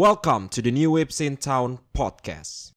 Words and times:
Welcome 0.00 0.48
to 0.56 0.64
the 0.64 0.72
New 0.72 0.96
Waves 0.96 1.20
in 1.20 1.36
Town 1.36 1.76
podcast. 1.92 2.72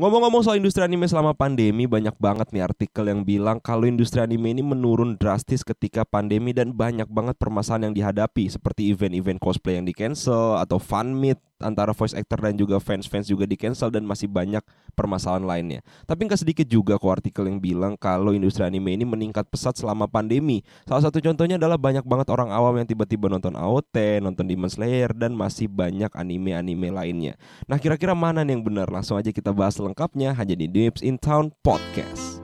Ngomong-ngomong 0.00 0.40
soal 0.40 0.56
industri 0.56 0.80
anime 0.80 1.04
selama 1.04 1.36
pandemi, 1.36 1.84
banyak 1.84 2.16
banget 2.16 2.48
nih 2.48 2.64
artikel 2.64 3.04
yang 3.04 3.28
bilang 3.28 3.60
kalau 3.60 3.84
industri 3.84 4.24
anime 4.24 4.56
ini 4.56 4.64
menurun 4.64 5.20
drastis 5.20 5.60
ketika 5.60 6.08
pandemi 6.08 6.56
dan 6.56 6.72
banyak 6.72 7.04
banget 7.12 7.36
permasalahan 7.36 7.92
yang 7.92 7.94
dihadapi 8.00 8.48
seperti 8.48 8.88
event-event 8.88 9.36
cosplay 9.36 9.76
yang 9.76 9.84
di 9.84 9.92
cancel 9.92 10.56
atau 10.56 10.80
fan 10.80 11.12
meet 11.12 11.36
antara 11.62 11.94
voice 11.94 12.14
actor 12.14 12.38
dan 12.42 12.54
juga 12.58 12.82
fans-fans 12.82 13.30
juga 13.30 13.46
di 13.46 13.54
cancel 13.54 13.90
dan 13.90 14.02
masih 14.02 14.26
banyak 14.26 14.62
permasalahan 14.94 15.46
lainnya. 15.46 15.80
Tapi 16.06 16.26
nggak 16.26 16.40
sedikit 16.42 16.66
juga 16.66 16.98
kok 16.98 17.20
artikel 17.20 17.46
yang 17.46 17.58
bilang 17.58 17.94
kalau 17.98 18.34
industri 18.34 18.66
anime 18.66 18.94
ini 18.94 19.06
meningkat 19.06 19.46
pesat 19.48 19.74
selama 19.78 20.06
pandemi. 20.10 20.62
Salah 20.86 21.08
satu 21.08 21.18
contohnya 21.18 21.56
adalah 21.56 21.78
banyak 21.78 22.06
banget 22.06 22.28
orang 22.30 22.50
awam 22.50 22.78
yang 22.78 22.88
tiba-tiba 22.88 23.30
nonton 23.30 23.54
AOT, 23.54 24.20
nonton 24.22 24.44
Demon 24.46 24.70
Slayer 24.70 25.10
dan 25.14 25.34
masih 25.34 25.70
banyak 25.70 26.10
anime-anime 26.14 26.92
lainnya. 26.92 27.34
Nah, 27.66 27.80
kira-kira 27.80 28.12
mana 28.12 28.46
nih 28.46 28.58
yang 28.58 28.62
benar? 28.62 28.86
Langsung 28.92 29.18
aja 29.18 29.32
kita 29.32 29.50
bahas 29.50 29.80
lengkapnya 29.80 30.36
hanya 30.36 30.54
di 30.54 30.70
Dips 30.70 31.00
in 31.02 31.18
Town 31.18 31.50
Podcast. 31.64 32.43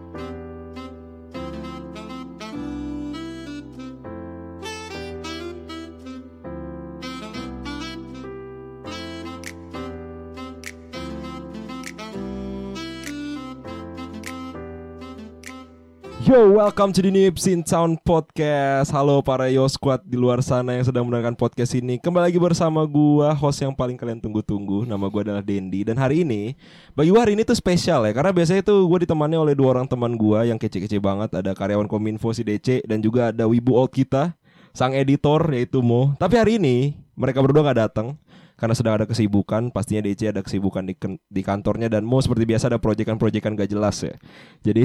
Yo, 16.30 16.46
welcome 16.54 16.94
to 16.94 17.02
the 17.02 17.10
Nips 17.10 17.50
in 17.50 17.66
Town 17.66 17.98
Podcast. 18.06 18.94
Halo 18.94 19.18
para 19.18 19.50
Yo 19.50 19.66
Squad 19.66 20.06
di 20.06 20.14
luar 20.14 20.46
sana 20.46 20.78
yang 20.78 20.86
sedang 20.86 21.02
mendengarkan 21.02 21.34
podcast 21.34 21.74
ini. 21.74 21.98
Kembali 21.98 22.30
lagi 22.30 22.38
bersama 22.38 22.86
gua, 22.86 23.34
host 23.34 23.66
yang 23.66 23.74
paling 23.74 23.98
kalian 23.98 24.22
tunggu-tunggu. 24.22 24.86
Nama 24.86 25.10
gua 25.10 25.26
adalah 25.26 25.42
Dendi 25.42 25.82
dan 25.82 25.98
hari 25.98 26.22
ini 26.22 26.54
bagi 26.94 27.10
gua 27.10 27.26
hari 27.26 27.34
ini 27.34 27.42
tuh 27.42 27.58
spesial 27.58 28.06
ya 28.06 28.14
karena 28.14 28.30
biasanya 28.30 28.62
tuh 28.62 28.78
gua 28.86 29.02
ditemani 29.02 29.42
oleh 29.42 29.58
dua 29.58 29.74
orang 29.74 29.90
teman 29.90 30.14
gua 30.14 30.46
yang 30.46 30.54
kece-kece 30.54 31.02
banget. 31.02 31.34
Ada 31.34 31.50
karyawan 31.50 31.90
Kominfo 31.90 32.30
si 32.30 32.46
DC 32.46 32.86
dan 32.86 33.02
juga 33.02 33.34
ada 33.34 33.50
wibu 33.50 33.74
old 33.74 33.90
kita, 33.90 34.30
sang 34.70 34.94
editor 34.94 35.50
yaitu 35.50 35.82
Mo. 35.82 36.14
Tapi 36.14 36.38
hari 36.38 36.62
ini 36.62 36.94
mereka 37.18 37.42
berdua 37.42 37.66
nggak 37.66 37.90
datang 37.90 38.14
karena 38.60 38.76
sedang 38.76 39.00
ada 39.00 39.08
kesibukan 39.08 39.72
pastinya 39.72 40.04
DC 40.04 40.28
ada 40.28 40.44
kesibukan 40.44 40.84
di, 40.84 40.92
di 41.32 41.40
kantornya 41.40 41.88
dan 41.88 42.04
Mo 42.04 42.20
seperti 42.20 42.44
biasa 42.44 42.68
ada 42.68 42.76
proyekan-proyekan 42.76 43.56
gak 43.56 43.72
jelas 43.72 44.04
ya. 44.04 44.12
Jadi 44.60 44.84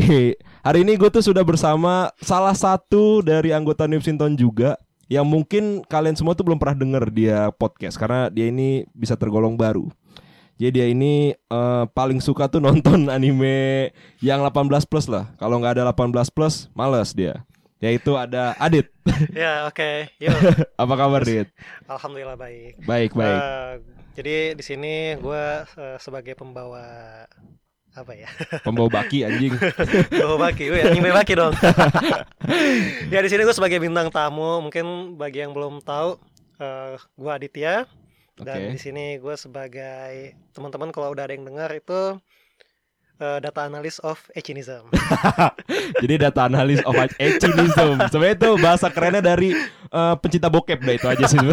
hari 0.64 0.88
ini 0.88 0.96
gue 0.96 1.12
tuh 1.12 1.20
sudah 1.20 1.44
bersama 1.44 2.08
salah 2.24 2.56
satu 2.56 3.20
dari 3.20 3.52
anggota 3.52 3.84
Nipsinton 3.84 4.40
juga 4.40 4.80
yang 5.12 5.28
mungkin 5.28 5.84
kalian 5.86 6.16
semua 6.16 6.34
tuh 6.34 6.48
belum 6.48 6.58
pernah 6.58 6.80
denger 6.80 7.04
dia 7.12 7.52
podcast 7.52 8.00
karena 8.00 8.32
dia 8.32 8.48
ini 8.48 8.88
bisa 8.96 9.20
tergolong 9.20 9.60
baru. 9.60 9.92
Jadi 10.56 10.72
dia 10.72 10.88
ini 10.88 11.36
uh, 11.52 11.84
paling 11.92 12.24
suka 12.24 12.48
tuh 12.48 12.64
nonton 12.64 13.06
anime 13.16 13.92
yang 14.24 14.40
18 14.40 14.88
plus 14.88 15.12
lah. 15.12 15.28
Kalau 15.36 15.60
nggak 15.60 15.84
ada 15.84 15.92
18 15.92 16.16
plus 16.32 16.72
males 16.72 17.12
dia 17.12 17.44
yaitu 17.84 18.16
ada 18.16 18.56
Adit. 18.60 18.92
ya 19.36 19.68
oke, 19.68 19.78
okay. 19.78 19.98
Apa 20.82 20.94
kabar 20.96 21.22
Adit? 21.24 21.52
Alhamdulillah 21.86 22.40
baik. 22.40 22.80
Baik 22.88 23.12
baik. 23.14 23.42
Uh, 23.42 23.74
jadi 24.16 24.56
di 24.56 24.64
sini 24.64 24.94
gue 25.20 25.46
uh, 25.68 25.98
sebagai 26.00 26.36
pembawa 26.40 26.84
apa 27.96 28.12
ya? 28.12 28.28
Pembawa 28.68 28.92
baki 28.92 29.24
anjing. 29.24 29.56
Pembawa 30.12 30.52
baki, 30.52 30.68
ya 30.68 30.92
anjing 30.92 31.04
baki 31.04 31.34
dong. 31.36 31.56
ya 33.08 33.20
di 33.24 33.30
sini 33.32 33.42
gue 33.48 33.56
sebagai 33.56 33.80
bintang 33.80 34.12
tamu. 34.12 34.60
Mungkin 34.60 35.16
bagi 35.16 35.40
yang 35.40 35.56
belum 35.56 35.80
tahu, 35.80 36.20
uh, 36.60 37.00
gue 37.00 37.32
Aditya. 37.32 37.88
Dan 38.36 38.68
okay. 38.68 38.72
di 38.76 38.80
sini 38.84 39.06
gue 39.16 39.36
sebagai 39.40 40.36
teman-teman 40.52 40.92
kalau 40.92 41.16
udah 41.16 41.24
ada 41.24 41.32
yang 41.40 41.48
dengar 41.48 41.72
itu 41.72 42.20
uh, 43.20 43.40
data 43.40 43.68
analis 43.68 44.00
of 44.04 44.20
echinism. 44.36 44.88
jadi 46.04 46.30
data 46.30 46.48
analis 46.48 46.82
of 46.84 46.96
echinism. 47.20 48.00
Sebenarnya 48.12 48.36
itu 48.36 48.50
bahasa 48.60 48.88
kerennya 48.92 49.22
dari 49.24 49.56
uh, 49.96 50.16
pencinta 50.20 50.52
bokep 50.52 50.80
deh 50.84 50.96
itu 51.00 51.08
aja 51.08 51.26
sih 51.26 51.40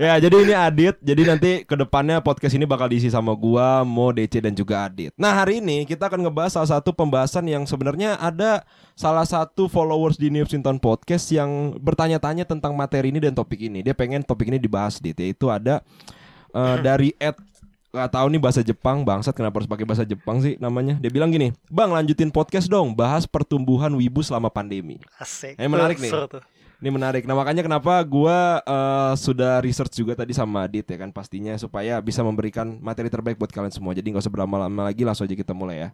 ya 0.00 0.16
jadi 0.18 0.34
ini 0.34 0.54
Adit 0.56 0.96
Jadi 0.98 1.22
nanti 1.22 1.50
ke 1.62 1.74
depannya 1.78 2.18
podcast 2.24 2.56
ini 2.56 2.66
bakal 2.66 2.90
diisi 2.90 3.12
sama 3.12 3.36
gua 3.36 3.86
Mo, 3.86 4.10
DC 4.10 4.42
dan 4.42 4.56
juga 4.56 4.88
Adit 4.88 5.14
Nah 5.14 5.30
hari 5.30 5.62
ini 5.62 5.86
kita 5.86 6.10
akan 6.10 6.26
ngebahas 6.26 6.58
salah 6.58 6.70
satu 6.78 6.90
pembahasan 6.90 7.46
yang 7.46 7.62
sebenarnya 7.68 8.18
ada 8.18 8.66
Salah 8.94 9.26
satu 9.26 9.66
followers 9.70 10.18
di 10.18 10.30
New 10.30 10.46
Sinton 10.46 10.80
Podcast 10.82 11.30
Yang 11.30 11.78
bertanya-tanya 11.82 12.46
tentang 12.48 12.74
materi 12.74 13.14
ini 13.14 13.20
dan 13.22 13.34
topik 13.36 13.60
ini 13.60 13.84
Dia 13.84 13.94
pengen 13.94 14.24
topik 14.24 14.50
ini 14.50 14.58
dibahas 14.58 14.98
Dit 14.98 15.20
Yaitu 15.20 15.50
ada 15.52 15.84
uh, 16.56 16.76
dari 16.86 17.12
Ed 17.20 17.36
Gak 17.94 18.10
tahu 18.10 18.26
nih 18.26 18.42
bahasa 18.42 18.58
Jepang 18.66 19.06
bangsat 19.06 19.30
kenapa 19.38 19.62
harus 19.62 19.70
pakai 19.70 19.86
bahasa 19.86 20.02
Jepang 20.02 20.42
sih 20.42 20.58
namanya? 20.58 20.98
Dia 20.98 21.14
bilang 21.14 21.30
gini 21.30 21.54
bang 21.70 21.94
lanjutin 21.94 22.34
podcast 22.34 22.66
dong 22.66 22.90
bahas 22.90 23.22
pertumbuhan 23.22 23.94
wibu 23.94 24.18
selama 24.18 24.50
pandemi. 24.50 24.98
Asik. 25.22 25.54
Ini 25.54 25.70
menarik 25.70 26.02
nih. 26.02 26.10
Ini 26.82 26.90
menarik. 26.90 27.22
Nah 27.22 27.38
makanya 27.38 27.62
kenapa 27.62 28.02
gue 28.02 28.38
uh, 28.66 29.14
sudah 29.14 29.62
research 29.62 29.94
juga 29.94 30.18
tadi 30.18 30.34
sama 30.34 30.66
Adit 30.66 30.90
ya 30.90 30.98
kan 30.98 31.14
pastinya 31.14 31.54
supaya 31.54 32.02
bisa 32.02 32.26
memberikan 32.26 32.82
materi 32.82 33.06
terbaik 33.06 33.38
buat 33.38 33.54
kalian 33.54 33.70
semua. 33.70 33.94
Jadi 33.94 34.10
nggak 34.10 34.26
usah 34.26 34.34
berlama-lama 34.34 34.90
lagi 34.90 35.06
langsung 35.06 35.30
aja 35.30 35.38
kita 35.38 35.54
mulai 35.54 35.86
ya. 35.86 35.88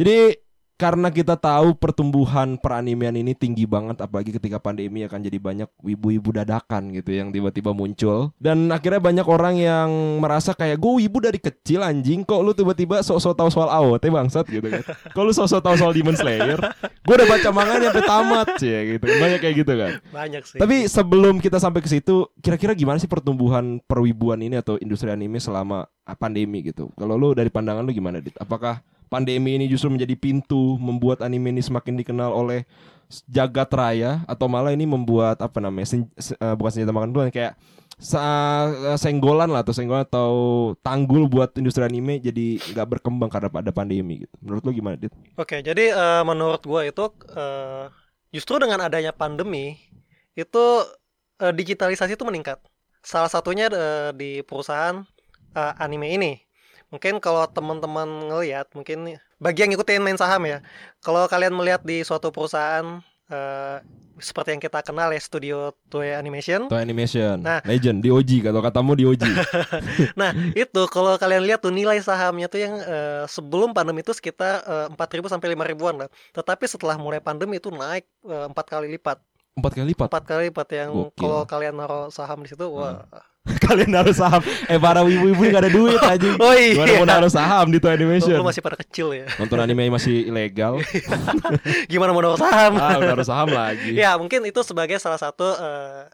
Jadi 0.00 0.47
karena 0.78 1.10
kita 1.10 1.34
tahu 1.34 1.74
pertumbuhan 1.74 2.54
peranimian 2.54 3.10
ini 3.18 3.34
tinggi 3.34 3.66
banget 3.66 3.98
apalagi 3.98 4.30
ketika 4.30 4.62
pandemi 4.62 5.02
akan 5.02 5.26
jadi 5.26 5.34
banyak 5.42 5.66
wibu-wibu 5.82 6.30
dadakan 6.38 6.94
gitu 6.94 7.18
yang 7.18 7.34
tiba-tiba 7.34 7.74
muncul. 7.74 8.30
Dan 8.38 8.70
akhirnya 8.70 9.02
banyak 9.02 9.26
orang 9.26 9.58
yang 9.58 9.90
merasa 10.22 10.54
kayak 10.54 10.78
gue 10.78 10.92
wibu 11.02 11.18
dari 11.18 11.42
kecil 11.42 11.82
anjing. 11.82 12.22
Kok 12.22 12.40
lu 12.46 12.54
tiba-tiba 12.54 13.02
sok-sok 13.02 13.34
tahu 13.34 13.50
soal 13.50 13.66
AOT 13.74 14.06
bangsat 14.06 14.46
gitu 14.46 14.70
kan. 14.70 14.86
Kok 15.18 15.24
lu 15.26 15.34
sok-sok 15.34 15.60
tahu 15.66 15.74
soal 15.74 15.90
Demon 15.90 16.14
Slayer? 16.14 16.62
Gue 17.02 17.14
udah 17.18 17.26
baca 17.26 17.48
manganya 17.50 17.90
sampai 17.90 18.06
tamat 18.06 18.48
sih 18.62 18.70
ya 18.70 18.80
gitu. 18.94 19.06
Banyak 19.18 19.38
kayak 19.42 19.54
gitu 19.58 19.72
kan. 19.74 19.90
Banyak 20.14 20.42
sih. 20.46 20.58
Tapi 20.62 20.86
sebelum 20.86 21.42
kita 21.42 21.58
sampai 21.58 21.82
ke 21.82 21.90
situ 21.90 22.30
kira-kira 22.38 22.78
gimana 22.78 23.02
sih 23.02 23.10
pertumbuhan 23.10 23.82
perwibuan 23.82 24.38
ini 24.38 24.62
atau 24.62 24.78
industri 24.78 25.10
anime 25.10 25.42
selama 25.42 25.90
pandemi 26.22 26.62
gitu? 26.70 26.94
Kalau 26.94 27.18
lu 27.18 27.34
dari 27.34 27.50
pandangan 27.50 27.82
lu 27.82 27.90
gimana 27.90 28.22
dit? 28.22 28.38
Apakah 28.38 28.78
pandemi 29.08 29.56
ini 29.56 29.66
justru 29.66 29.88
menjadi 29.88 30.14
pintu 30.14 30.76
membuat 30.76 31.24
anime 31.24 31.56
ini 31.56 31.62
semakin 31.64 31.98
dikenal 31.98 32.30
oleh 32.30 32.68
jagat 33.24 33.72
raya 33.72 34.20
atau 34.28 34.46
malah 34.46 34.70
ini 34.76 34.84
membuat 34.84 35.40
apa 35.40 35.58
namanya 35.64 35.88
sen, 35.88 36.00
uh, 36.38 36.52
bukan 36.54 36.70
senjata 36.76 36.92
makan 36.92 37.10
tuan 37.16 37.32
kayak 37.32 37.56
sa 37.98 38.22
uh, 38.70 38.98
senggolan 39.00 39.50
lah 39.50 39.66
atau 39.66 39.74
senggolan 39.74 40.06
atau 40.06 40.30
tanggul 40.84 41.26
buat 41.26 41.56
industri 41.58 41.82
anime 41.82 42.22
jadi 42.22 42.60
nggak 42.60 43.00
berkembang 43.00 43.32
karena 43.32 43.50
ada 43.50 43.72
pandemi 43.74 44.22
gitu. 44.28 44.34
Menurut 44.44 44.62
lo 44.62 44.70
gimana, 44.70 44.94
Dit? 44.94 45.10
Oke, 45.34 45.64
jadi 45.64 45.90
uh, 45.96 46.22
menurut 46.22 46.62
gua 46.62 46.86
itu 46.86 47.10
uh, 47.34 47.90
justru 48.30 48.60
dengan 48.62 48.86
adanya 48.86 49.10
pandemi 49.10 49.80
itu 50.38 50.64
uh, 51.42 51.52
digitalisasi 51.52 52.14
itu 52.14 52.22
meningkat. 52.22 52.62
Salah 53.02 53.32
satunya 53.32 53.66
uh, 53.72 54.14
di 54.14 54.46
perusahaan 54.46 55.02
uh, 55.56 55.72
anime 55.82 56.12
ini 56.14 56.32
mungkin 56.88 57.20
kalau 57.20 57.44
teman-teman 57.48 58.08
ngelihat 58.32 58.72
mungkin 58.72 59.20
bagi 59.38 59.64
yang 59.64 59.70
ngikutin 59.76 60.02
main 60.02 60.16
saham 60.16 60.42
ya 60.48 60.64
kalau 61.04 61.28
kalian 61.28 61.52
melihat 61.52 61.84
di 61.84 62.00
suatu 62.00 62.32
perusahaan 62.32 63.04
uh, 63.28 63.78
seperti 64.18 64.58
yang 64.58 64.62
kita 64.62 64.82
kenal 64.82 65.14
ya 65.14 65.20
studio 65.22 65.70
Toei 65.86 66.10
Animation. 66.10 66.66
Toei 66.66 66.82
Animation 66.82 67.38
nah. 67.38 67.62
legend 67.62 68.02
di 68.02 68.10
OG 68.10 68.42
kalau 68.50 68.58
katamu 68.58 68.98
di 68.98 69.06
OG 69.06 69.22
nah 70.20 70.34
itu 70.58 70.82
kalau 70.90 71.14
kalian 71.14 71.46
lihat 71.46 71.62
tuh 71.62 71.70
nilai 71.70 72.02
sahamnya 72.02 72.50
tuh 72.50 72.60
yang 72.66 72.74
uh, 72.82 73.24
sebelum 73.30 73.70
pandemi 73.70 74.02
itu 74.02 74.10
sekitar 74.10 74.66
eh, 74.66 74.86
empat 74.90 75.08
ribu 75.14 75.30
sampai 75.30 75.54
lima 75.54 75.62
ribuan 75.62 75.94
lah. 76.02 76.10
Tetapi 76.34 76.64
setelah 76.66 76.98
mulai 76.98 77.22
pandemi 77.22 77.62
itu 77.62 77.70
naik 77.70 78.10
empat 78.26 78.66
uh, 78.66 78.70
kali 78.74 78.86
lipat. 78.98 79.22
Empat 79.54 79.72
kali 79.74 79.86
lipat? 79.94 80.08
Empat 80.10 80.24
kali 80.26 80.42
lipat 80.50 80.68
yang 80.74 80.90
kalau 81.14 81.46
kalian 81.46 81.74
naruh 81.78 82.10
saham 82.10 82.42
di 82.42 82.50
situ 82.50 82.66
wah 82.66 83.06
hmm 83.06 83.27
kalian 83.64 83.90
naruh 83.92 84.14
saham. 84.14 84.42
Eh 84.68 84.78
para 84.80 85.00
wibu-wibu 85.04 85.42
gak 85.48 85.62
ada 85.66 85.70
duit 85.72 86.00
aja 86.12 86.28
oh 86.38 86.52
iya. 86.54 86.74
gimana 86.74 86.92
mau 87.00 87.06
naruh 87.06 87.32
saham 87.32 87.66
di 87.72 87.78
tuh 87.80 87.90
animation. 87.92 88.36
Lu 88.36 88.46
masih 88.46 88.62
pada 88.62 88.76
kecil 88.80 89.14
ya? 89.14 89.26
Nonton 89.40 89.58
anime 89.60 89.88
masih 89.92 90.28
ilegal. 90.28 90.80
Gimana 91.92 92.10
mau 92.12 92.22
naruh 92.22 92.40
saham? 92.40 92.72
Ah, 92.76 92.98
naruh 93.00 93.26
saham 93.26 93.48
lagi. 93.52 93.96
Ya 93.96 94.16
mungkin 94.16 94.44
itu 94.44 94.60
sebagai 94.64 95.00
salah 95.00 95.20
satu 95.20 95.46
uh, 95.56 96.08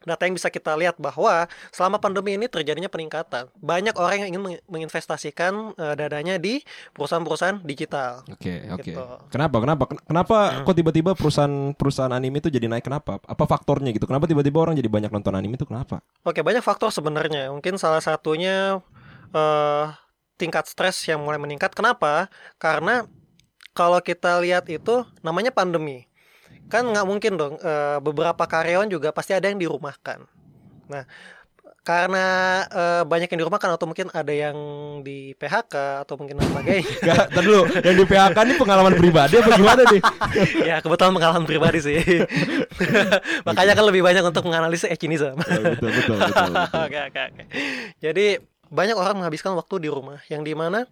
data 0.00 0.24
yang 0.24 0.34
bisa 0.36 0.48
kita 0.48 0.72
lihat 0.80 0.96
bahwa 0.96 1.44
selama 1.68 2.00
pandemi 2.00 2.36
ini 2.36 2.48
terjadinya 2.48 2.88
peningkatan. 2.88 3.52
Banyak 3.60 3.94
orang 4.00 4.24
yang 4.24 4.28
ingin 4.32 4.42
menginvestasikan 4.64 5.76
uh, 5.76 5.94
dadanya 5.96 6.40
di 6.40 6.64
perusahaan-perusahaan 6.96 7.60
digital. 7.60 8.24
Oke, 8.28 8.40
okay, 8.40 8.58
oke. 8.72 8.80
Okay. 8.80 8.94
Gitu. 8.96 9.04
Kenapa? 9.28 9.56
Kenapa? 9.60 9.82
Kenapa 10.08 10.36
hmm. 10.40 10.64
kok 10.64 10.76
tiba-tiba 10.76 11.10
perusahaan-perusahaan 11.12 12.12
anime 12.16 12.40
itu 12.40 12.48
jadi 12.48 12.66
naik 12.66 12.88
kenapa? 12.88 13.20
Apa 13.28 13.44
faktornya 13.44 13.92
gitu? 13.92 14.08
Kenapa 14.08 14.24
tiba-tiba 14.24 14.58
orang 14.64 14.74
jadi 14.76 14.88
banyak 14.88 15.12
nonton 15.12 15.36
anime 15.36 15.60
itu 15.60 15.68
kenapa? 15.68 16.00
Oke, 16.24 16.40
okay, 16.40 16.42
banyak 16.42 16.64
faktor 16.64 16.88
sebenarnya. 16.88 17.52
Mungkin 17.52 17.76
salah 17.76 18.00
satunya 18.00 18.80
uh, 19.36 19.84
tingkat 20.40 20.64
stres 20.64 20.96
yang 21.04 21.20
mulai 21.20 21.36
meningkat. 21.36 21.76
Kenapa? 21.76 22.32
Karena 22.56 23.04
kalau 23.76 24.02
kita 24.02 24.42
lihat 24.42 24.66
itu 24.66 25.06
namanya 25.22 25.54
pandemi 25.54 26.09
kan 26.70 26.86
nggak 26.86 27.06
mungkin 27.06 27.34
dong 27.34 27.54
e, 27.58 27.98
beberapa 27.98 28.46
karyawan 28.46 28.86
juga 28.86 29.10
pasti 29.10 29.34
ada 29.34 29.50
yang 29.50 29.58
dirumahkan 29.58 30.22
Nah, 30.90 31.04
karena 31.80 32.26
eh, 32.68 33.02
banyak 33.08 33.30
yang 33.32 33.40
dirumahkan 33.46 33.70
atau 33.72 33.86
mungkin 33.88 34.12
ada 34.12 34.28
yang 34.34 34.56
di 35.00 35.32
PHK 35.38 36.04
atau 36.04 36.14
mungkin 36.20 36.36
sebagainya. 36.42 36.84
Gak, 37.08 37.24
ntar 37.32 37.42
dulu 37.46 37.62
yang 37.72 37.96
di 37.96 38.04
PHK 38.04 38.38
ini 38.44 38.54
pengalaman 38.60 38.94
pribadi 38.98 39.34
apa 39.40 39.50
gimana 39.56 39.82
nih? 39.88 40.02
ya 40.68 40.76
kebetulan 40.84 41.14
pengalaman 41.16 41.44
pribadi 41.48 41.78
sih. 41.80 41.98
Makanya 43.48 43.72
kan 43.72 43.84
lebih 43.86 44.02
banyak 44.04 44.22
untuk 44.26 44.44
menganalisis 44.44 44.92
ecinism. 44.92 45.40
Ya, 45.40 45.72
betul, 45.72 45.88
betul, 45.94 46.16
betul, 46.20 46.50
betul. 46.52 46.54
Oke 46.84 46.98
oke 47.00 47.20
oke. 47.32 47.42
Jadi 48.02 48.26
banyak 48.70 48.94
orang 48.94 49.18
menghabiskan 49.18 49.52
waktu 49.58 49.82
di 49.82 49.88
rumah 49.90 50.22
yang 50.30 50.46
di 50.46 50.54
mana 50.54 50.86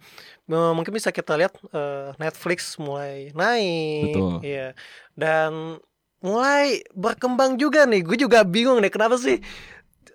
eh, 0.50 0.72
mungkin 0.74 0.90
bisa 0.90 1.14
kita 1.14 1.38
lihat 1.38 1.54
eh, 1.70 2.10
Netflix 2.18 2.74
mulai 2.76 3.30
naik, 3.32 4.12
Betul. 4.12 4.30
iya 4.42 4.74
dan 5.14 5.78
mulai 6.18 6.82
berkembang 6.92 7.54
juga 7.54 7.86
nih. 7.86 8.02
Gue 8.02 8.18
juga 8.18 8.42
bingung 8.42 8.82
nih 8.82 8.90
kenapa 8.90 9.14
sih 9.14 9.38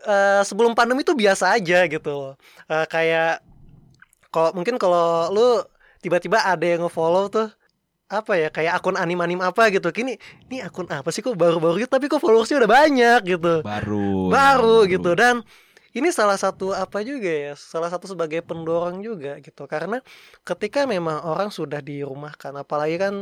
eh, 0.03 0.41
sebelum 0.43 0.75
pandemi 0.75 1.07
itu 1.07 1.15
biasa 1.15 1.55
aja 1.55 1.87
gitu 1.87 2.11
loh. 2.11 2.33
Eh, 2.67 2.85
kayak 2.91 3.39
kalau 4.27 4.51
mungkin 4.51 4.75
kalau 4.75 5.31
lu 5.31 5.47
tiba-tiba 6.03 6.43
ada 6.43 6.65
yang 6.67 6.83
nge-follow 6.83 7.31
tuh 7.31 7.47
apa 8.11 8.35
ya 8.35 8.51
kayak 8.51 8.77
akun 8.77 8.99
anim-anim 8.99 9.39
apa 9.39 9.71
gitu. 9.71 9.87
Kini 9.95 10.19
ini 10.51 10.59
akun 10.59 10.91
apa 10.91 11.07
sih 11.15 11.23
kok 11.23 11.39
baru-baru 11.39 11.87
gitu 11.87 11.91
tapi 11.95 12.11
kok 12.11 12.19
followersnya 12.19 12.59
udah 12.59 12.71
banyak 12.71 13.19
gitu 13.23 13.63
Baru. 13.63 14.27
baru 14.27 14.83
gitu 14.91 15.15
dan 15.15 15.39
ini 15.93 16.09
salah 16.09 16.37
satu 16.37 16.73
apa 16.73 17.05
juga 17.05 17.29
ya 17.29 17.53
salah 17.53 17.89
satu 17.93 18.09
sebagai 18.09 18.41
pendorong 18.41 19.01
juga 19.05 19.37
gitu. 19.39 19.69
Karena 19.69 20.01
ketika 20.41 20.89
memang 20.89 21.21
orang 21.25 21.53
sudah 21.53 21.79
dirumahkan 21.79 22.53
apalagi 22.57 22.97
kan 22.97 23.13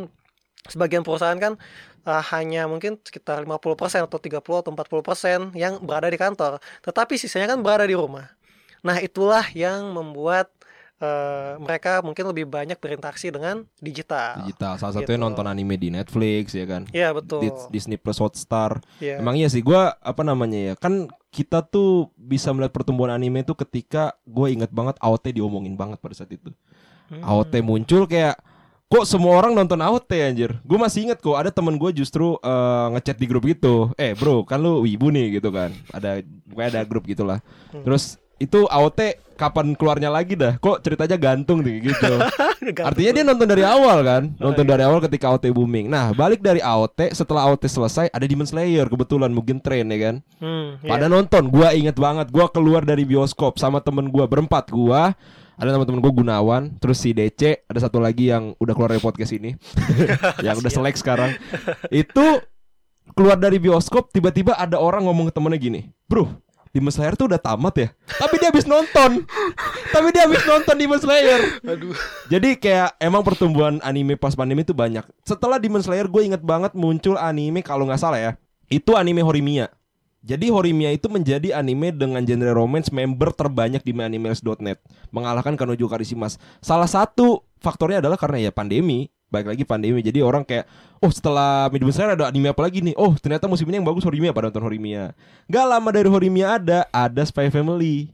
sebagian 0.71 1.03
perusahaan 1.03 1.37
kan 1.37 1.59
uh, 2.07 2.23
hanya 2.31 2.69
mungkin 2.71 2.97
sekitar 3.01 3.43
50% 3.43 4.07
atau 4.07 4.19
30 4.21 4.39
atau 4.39 4.71
40% 4.71 5.57
yang 5.59 5.83
berada 5.83 6.07
di 6.07 6.17
kantor. 6.17 6.63
Tetapi 6.85 7.13
sisanya 7.19 7.57
kan 7.57 7.59
berada 7.59 7.83
di 7.83 7.95
rumah. 7.97 8.31
Nah 8.81 8.97
itulah 9.03 9.45
yang 9.53 9.91
membuat 9.93 10.49
uh, 11.01 11.57
mereka 11.57 11.99
mungkin 12.05 12.29
lebih 12.29 12.45
banyak 12.47 12.77
berinteraksi 12.77 13.33
dengan 13.33 13.65
digital 13.81 14.45
Digital. 14.45 14.77
Salah 14.77 14.93
satunya 14.95 15.17
Gitu. 15.17 15.25
nonton 15.25 15.45
anime 15.49 15.75
di 15.75 15.89
Netflix 15.89 16.53
ya 16.53 16.65
kan. 16.69 16.85
Iya 16.93 17.11
betul 17.11 17.41
Di 17.43 17.49
Disney 17.73 17.97
Plus 17.97 18.21
Hotstar. 18.21 18.79
Iya. 19.01 19.19
Emang 19.19 19.35
iya 19.35 19.49
sih 19.49 19.59
gua 19.59 19.97
apa 19.99 20.21
namanya 20.21 20.71
ya? 20.71 20.73
Kan 20.77 21.09
kita 21.31 21.63
tuh 21.63 22.11
bisa 22.15 22.51
melihat 22.51 22.75
pertumbuhan 22.75 23.15
anime 23.15 23.41
itu 23.41 23.55
ketika 23.55 24.19
gue 24.27 24.51
inget 24.51 24.67
banget 24.67 24.99
AOT 24.99 25.31
diomongin 25.31 25.79
banget 25.79 25.97
pada 25.97 26.11
saat 26.11 26.27
itu. 26.27 26.51
Hmm. 27.07 27.23
AOT 27.23 27.59
muncul 27.63 28.03
kayak 28.03 28.35
kok 28.91 29.07
semua 29.07 29.39
orang 29.39 29.55
nonton 29.55 29.79
AOT 29.79 30.11
anjir. 30.19 30.59
Gue 30.67 30.75
masih 30.75 31.07
inget 31.07 31.23
kok 31.23 31.39
ada 31.39 31.47
temen 31.47 31.79
gue 31.79 31.91
justru 31.95 32.35
eh, 32.35 32.85
ngechat 32.91 33.15
di 33.15 33.25
grup 33.31 33.47
gitu. 33.47 33.95
Eh 33.95 34.11
bro 34.11 34.43
kan 34.43 34.59
lu 34.59 34.83
wibu 34.83 35.07
nih 35.07 35.39
gitu 35.39 35.55
kan. 35.55 35.71
Ada 35.95 36.19
pokoknya 36.51 36.69
ada 36.75 36.81
grup 36.83 37.07
gitulah. 37.07 37.39
Hmm. 37.71 37.83
Terus 37.87 38.19
itu 38.41 38.65
AOT 38.65 39.21
kapan 39.37 39.73
keluarnya 39.73 40.09
lagi 40.13 40.37
dah? 40.37 40.57
Kok 40.61 40.85
ceritanya 40.85 41.17
gantung 41.17 41.65
nih 41.65 41.93
gitu. 41.93 42.13
Artinya 42.89 43.11
dia 43.13 43.23
nonton 43.25 43.49
dari 43.49 43.65
awal 43.65 44.05
kan, 44.05 44.23
nonton 44.37 44.65
iya. 44.65 44.71
dari 44.77 44.83
awal 44.85 45.01
ketika 45.01 45.33
AOT 45.33 45.49
booming. 45.49 45.89
Nah 45.89 46.13
balik 46.13 46.45
dari 46.45 46.61
AOT, 46.61 47.13
setelah 47.17 47.49
AOT 47.49 47.65
selesai 47.65 48.13
ada 48.13 48.25
Demon 48.25 48.45
Slayer 48.45 48.85
kebetulan 48.85 49.33
mungkin 49.33 49.57
tren 49.57 49.89
ya 49.89 49.97
kan. 49.97 50.15
Hmm, 50.37 50.77
iya. 50.85 50.89
Pada 50.93 51.05
nonton, 51.09 51.49
gua 51.49 51.73
inget 51.73 51.97
banget, 51.97 52.29
gua 52.29 52.49
keluar 52.53 52.85
dari 52.85 53.05
bioskop 53.05 53.57
sama 53.57 53.81
temen 53.81 54.09
gua 54.13 54.29
berempat 54.29 54.69
gua. 54.69 55.17
Ada 55.61 55.77
teman-teman 55.77 56.01
gue 56.01 56.13
Gunawan, 56.25 56.63
terus 56.81 57.05
si 57.05 57.13
DC, 57.13 57.69
ada 57.69 57.77
satu 57.77 58.01
lagi 58.01 58.33
yang 58.33 58.57
udah 58.57 58.73
keluar 58.73 58.97
dari 58.97 59.03
podcast 59.03 59.29
ini, 59.29 59.53
yang 60.45 60.57
udah 60.57 60.71
selek 60.81 60.97
sekarang. 60.97 61.37
Itu 61.93 62.41
keluar 63.13 63.37
dari 63.37 63.61
bioskop, 63.61 64.09
tiba-tiba 64.09 64.57
ada 64.57 64.81
orang 64.81 65.05
ngomong 65.05 65.29
ke 65.29 65.33
temennya 65.37 65.61
gini, 65.61 65.81
bro, 66.09 66.33
Demon 66.71 66.91
Slayer 66.91 67.19
tuh 67.19 67.27
udah 67.27 67.39
tamat 67.39 67.75
ya, 67.75 67.87
tapi 68.15 68.39
dia 68.39 68.47
habis 68.47 68.63
nonton, 68.63 69.27
tapi 69.91 70.07
dia 70.15 70.23
habis 70.23 70.39
nonton 70.47 70.75
Demon 70.79 70.99
Slayer. 71.03 71.59
Aduh. 71.67 71.91
Jadi 72.31 72.55
kayak 72.55 72.95
emang 72.95 73.27
pertumbuhan 73.27 73.83
anime 73.83 74.15
pas 74.15 74.31
pandemi 74.31 74.63
itu 74.63 74.71
banyak. 74.71 75.03
Setelah 75.27 75.59
Demon 75.59 75.83
Slayer 75.83 76.07
gue 76.07 76.23
inget 76.23 76.39
banget 76.39 76.71
muncul 76.71 77.19
anime 77.19 77.59
kalau 77.59 77.83
nggak 77.83 77.99
salah 77.99 78.19
ya. 78.19 78.31
Itu 78.71 78.95
anime 78.95 79.19
Horimiya. 79.19 79.67
Jadi 80.21 80.53
Horimiya 80.53 80.93
itu 80.93 81.09
menjadi 81.09 81.57
anime 81.57 81.91
dengan 81.91 82.21
genre 82.21 82.53
romance 82.53 82.93
member 82.93 83.33
terbanyak 83.33 83.81
di 83.81 83.89
MyAnimeList.net 83.89 84.77
Mengalahkan 85.09 85.57
Kanojo 85.57 85.89
Karishimas 85.89 86.37
Salah 86.61 86.85
satu 86.85 87.41
faktornya 87.57 88.05
adalah 88.05 88.21
karena 88.21 88.45
ya 88.45 88.51
pandemi 88.53 89.09
Baik 89.31 89.47
lagi 89.47 89.63
pandemi 89.63 90.03
Jadi 90.03 90.19
orang 90.19 90.43
kayak 90.43 90.67
Oh 90.99 91.09
setelah 91.09 91.71
Demon 91.71 91.95
Slayer 91.95 92.19
ada 92.19 92.27
anime 92.27 92.51
apa 92.51 92.61
lagi 92.67 92.83
nih 92.83 92.93
Oh 92.99 93.15
ternyata 93.15 93.47
musim 93.47 93.65
ini 93.71 93.79
yang 93.79 93.87
bagus 93.87 94.03
Horimiya 94.03 94.35
pada 94.35 94.51
nonton 94.51 94.67
Horimiya 94.67 95.15
Gak 95.47 95.65
lama 95.65 95.89
dari 95.89 96.11
Horimiya 96.11 96.59
ada 96.59 96.79
Ada 96.91 97.23
Spy 97.23 97.47
Family 97.47 98.11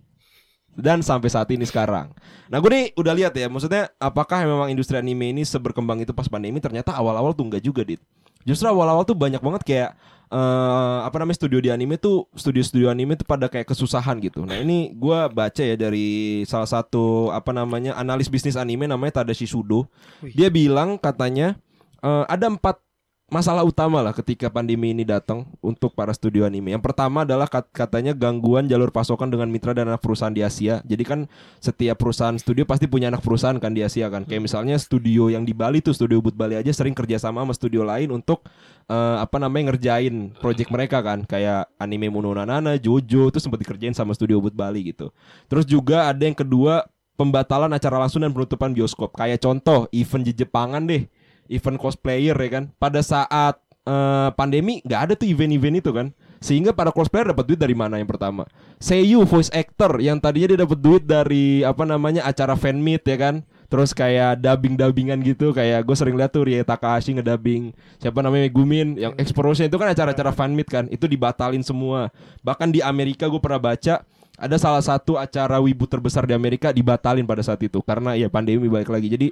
dan 0.78 1.02
sampai 1.02 1.26
saat 1.34 1.50
ini 1.50 1.66
sekarang. 1.66 2.14
Nah 2.54 2.62
gue 2.62 2.70
nih 2.70 2.86
udah 2.94 3.14
lihat 3.18 3.34
ya, 3.34 3.50
maksudnya 3.50 3.90
apakah 3.98 4.46
memang 4.46 4.70
industri 4.70 4.94
anime 4.94 5.34
ini 5.34 5.42
seberkembang 5.42 6.06
itu 6.06 6.14
pas 6.14 6.30
pandemi? 6.30 6.62
Ternyata 6.62 6.94
awal-awal 6.94 7.34
tuh 7.34 7.50
enggak 7.50 7.66
juga, 7.66 7.82
dit. 7.82 7.98
Justru 8.44 8.68
awal-awal 8.70 9.08
tuh 9.08 9.18
banyak 9.18 9.42
banget 9.42 9.64
kayak 9.64 9.92
eh 10.28 11.00
apa 11.08 11.24
namanya 11.24 11.40
studio 11.40 11.64
di 11.64 11.72
anime 11.72 11.96
tuh 11.96 12.28
studio-studio 12.36 12.92
anime 12.92 13.16
tuh 13.16 13.24
pada 13.24 13.48
kayak 13.48 13.64
kesusahan 13.72 14.20
gitu. 14.20 14.44
Nah 14.44 14.60
ini 14.60 14.92
gue 14.92 15.20
baca 15.32 15.64
ya 15.64 15.80
dari 15.80 16.44
salah 16.44 16.68
satu 16.68 17.32
apa 17.32 17.56
namanya 17.56 17.96
analis 17.96 18.28
bisnis 18.28 18.60
anime 18.60 18.92
namanya 18.92 19.24
Tadashi 19.24 19.48
Sudo. 19.48 19.88
Dia 20.20 20.52
bilang 20.52 21.00
katanya 21.00 21.56
eh, 22.04 22.26
ada 22.28 22.52
empat 22.52 22.87
masalah 23.28 23.68
utama 23.68 24.00
lah 24.00 24.16
ketika 24.16 24.48
pandemi 24.48 24.96
ini 24.96 25.04
datang 25.04 25.44
untuk 25.60 25.92
para 25.92 26.16
studio 26.16 26.48
anime. 26.48 26.72
Yang 26.72 26.84
pertama 26.88 27.28
adalah 27.28 27.52
kat- 27.52 27.68
katanya 27.76 28.16
gangguan 28.16 28.72
jalur 28.72 28.88
pasokan 28.88 29.28
dengan 29.28 29.52
mitra 29.52 29.76
dan 29.76 29.92
anak 29.92 30.00
perusahaan 30.00 30.32
di 30.32 30.40
Asia. 30.40 30.80
Jadi 30.88 31.04
kan 31.04 31.20
setiap 31.60 32.00
perusahaan 32.00 32.40
studio 32.40 32.64
pasti 32.64 32.88
punya 32.88 33.12
anak 33.12 33.20
perusahaan 33.20 33.60
kan 33.60 33.76
di 33.76 33.84
Asia 33.84 34.08
kan. 34.08 34.24
Kayak 34.24 34.48
misalnya 34.48 34.80
studio 34.80 35.28
yang 35.28 35.44
di 35.44 35.52
Bali 35.52 35.84
tuh 35.84 35.92
studio 35.92 36.24
Ubud 36.24 36.40
Bali 36.40 36.56
aja 36.56 36.72
sering 36.72 36.96
kerjasama 36.96 37.44
sama 37.44 37.52
studio 37.52 37.84
lain 37.84 38.16
untuk 38.16 38.48
eh, 38.88 39.18
apa 39.20 39.36
namanya 39.44 39.76
ngerjain 39.76 40.32
project 40.40 40.72
mereka 40.72 41.04
kan. 41.04 41.28
Kayak 41.28 41.68
anime 41.84 42.08
Mono 42.08 42.32
Nanana, 42.32 42.80
Jojo 42.80 43.28
itu 43.28 43.44
sempat 43.44 43.60
dikerjain 43.60 43.92
sama 43.92 44.16
studio 44.16 44.40
Ubud 44.40 44.56
Bali 44.56 44.96
gitu. 44.96 45.12
Terus 45.52 45.68
juga 45.68 46.08
ada 46.08 46.24
yang 46.24 46.36
kedua 46.36 46.88
pembatalan 47.20 47.76
acara 47.76 48.00
langsung 48.00 48.24
dan 48.24 48.32
penutupan 48.32 48.72
bioskop. 48.72 49.12
Kayak 49.20 49.44
contoh 49.44 49.92
event 49.92 50.24
di 50.24 50.32
Jepangan 50.32 50.88
deh 50.88 51.04
event 51.50 51.80
cosplayer 51.80 52.36
ya 52.36 52.50
kan? 52.50 52.64
Pada 52.78 53.00
saat 53.02 53.60
eh, 53.88 54.30
pandemi 54.36 54.84
nggak 54.84 55.02
ada 55.02 55.14
tuh 55.16 55.28
event-event 55.28 55.76
itu 55.80 55.92
kan? 55.92 56.08
Sehingga 56.38 56.70
para 56.70 56.94
cosplayer 56.94 57.34
dapat 57.34 57.46
duit 57.50 57.60
dari 57.60 57.74
mana 57.74 57.98
yang 57.98 58.06
pertama? 58.06 58.46
Seiyu 58.78 59.26
voice 59.26 59.50
actor 59.50 59.98
yang 59.98 60.22
tadinya 60.22 60.54
dia 60.54 60.60
dapat 60.70 60.78
duit 60.78 61.04
dari 61.04 61.66
apa 61.66 61.82
namanya 61.82 62.22
acara 62.30 62.54
fan 62.54 62.78
meet 62.78 63.02
ya 63.10 63.18
kan? 63.18 63.36
Terus 63.68 63.92
kayak 63.92 64.40
dubbing 64.40 64.80
dubbingan 64.80 65.20
gitu 65.26 65.52
kayak 65.52 65.84
gue 65.84 65.96
sering 65.98 66.16
lihat 66.16 66.32
tuh 66.32 66.48
Rie 66.48 66.62
Takahashi 66.64 67.18
ngedubbing. 67.18 67.74
Siapa 68.00 68.22
namanya 68.22 68.48
Megumin 68.48 68.96
yang 68.96 69.14
Explosion 69.18 69.68
itu 69.68 69.76
kan 69.76 69.92
acara-acara 69.92 70.32
fan 70.32 70.54
meet 70.54 70.70
kan? 70.70 70.86
Itu 70.94 71.10
dibatalin 71.10 71.66
semua. 71.66 72.14
Bahkan 72.46 72.70
di 72.72 72.80
Amerika 72.86 73.28
gue 73.28 73.42
pernah 73.42 73.60
baca 73.60 74.06
ada 74.38 74.56
salah 74.62 74.86
satu 74.86 75.18
acara 75.18 75.58
wibu 75.58 75.90
terbesar 75.90 76.30
di 76.30 76.38
Amerika 76.38 76.70
dibatalin 76.70 77.26
pada 77.26 77.42
saat 77.42 77.60
itu. 77.66 77.82
Karena 77.82 78.14
ya 78.14 78.30
pandemi 78.30 78.70
balik 78.70 78.94
lagi. 78.94 79.10
Jadi 79.10 79.28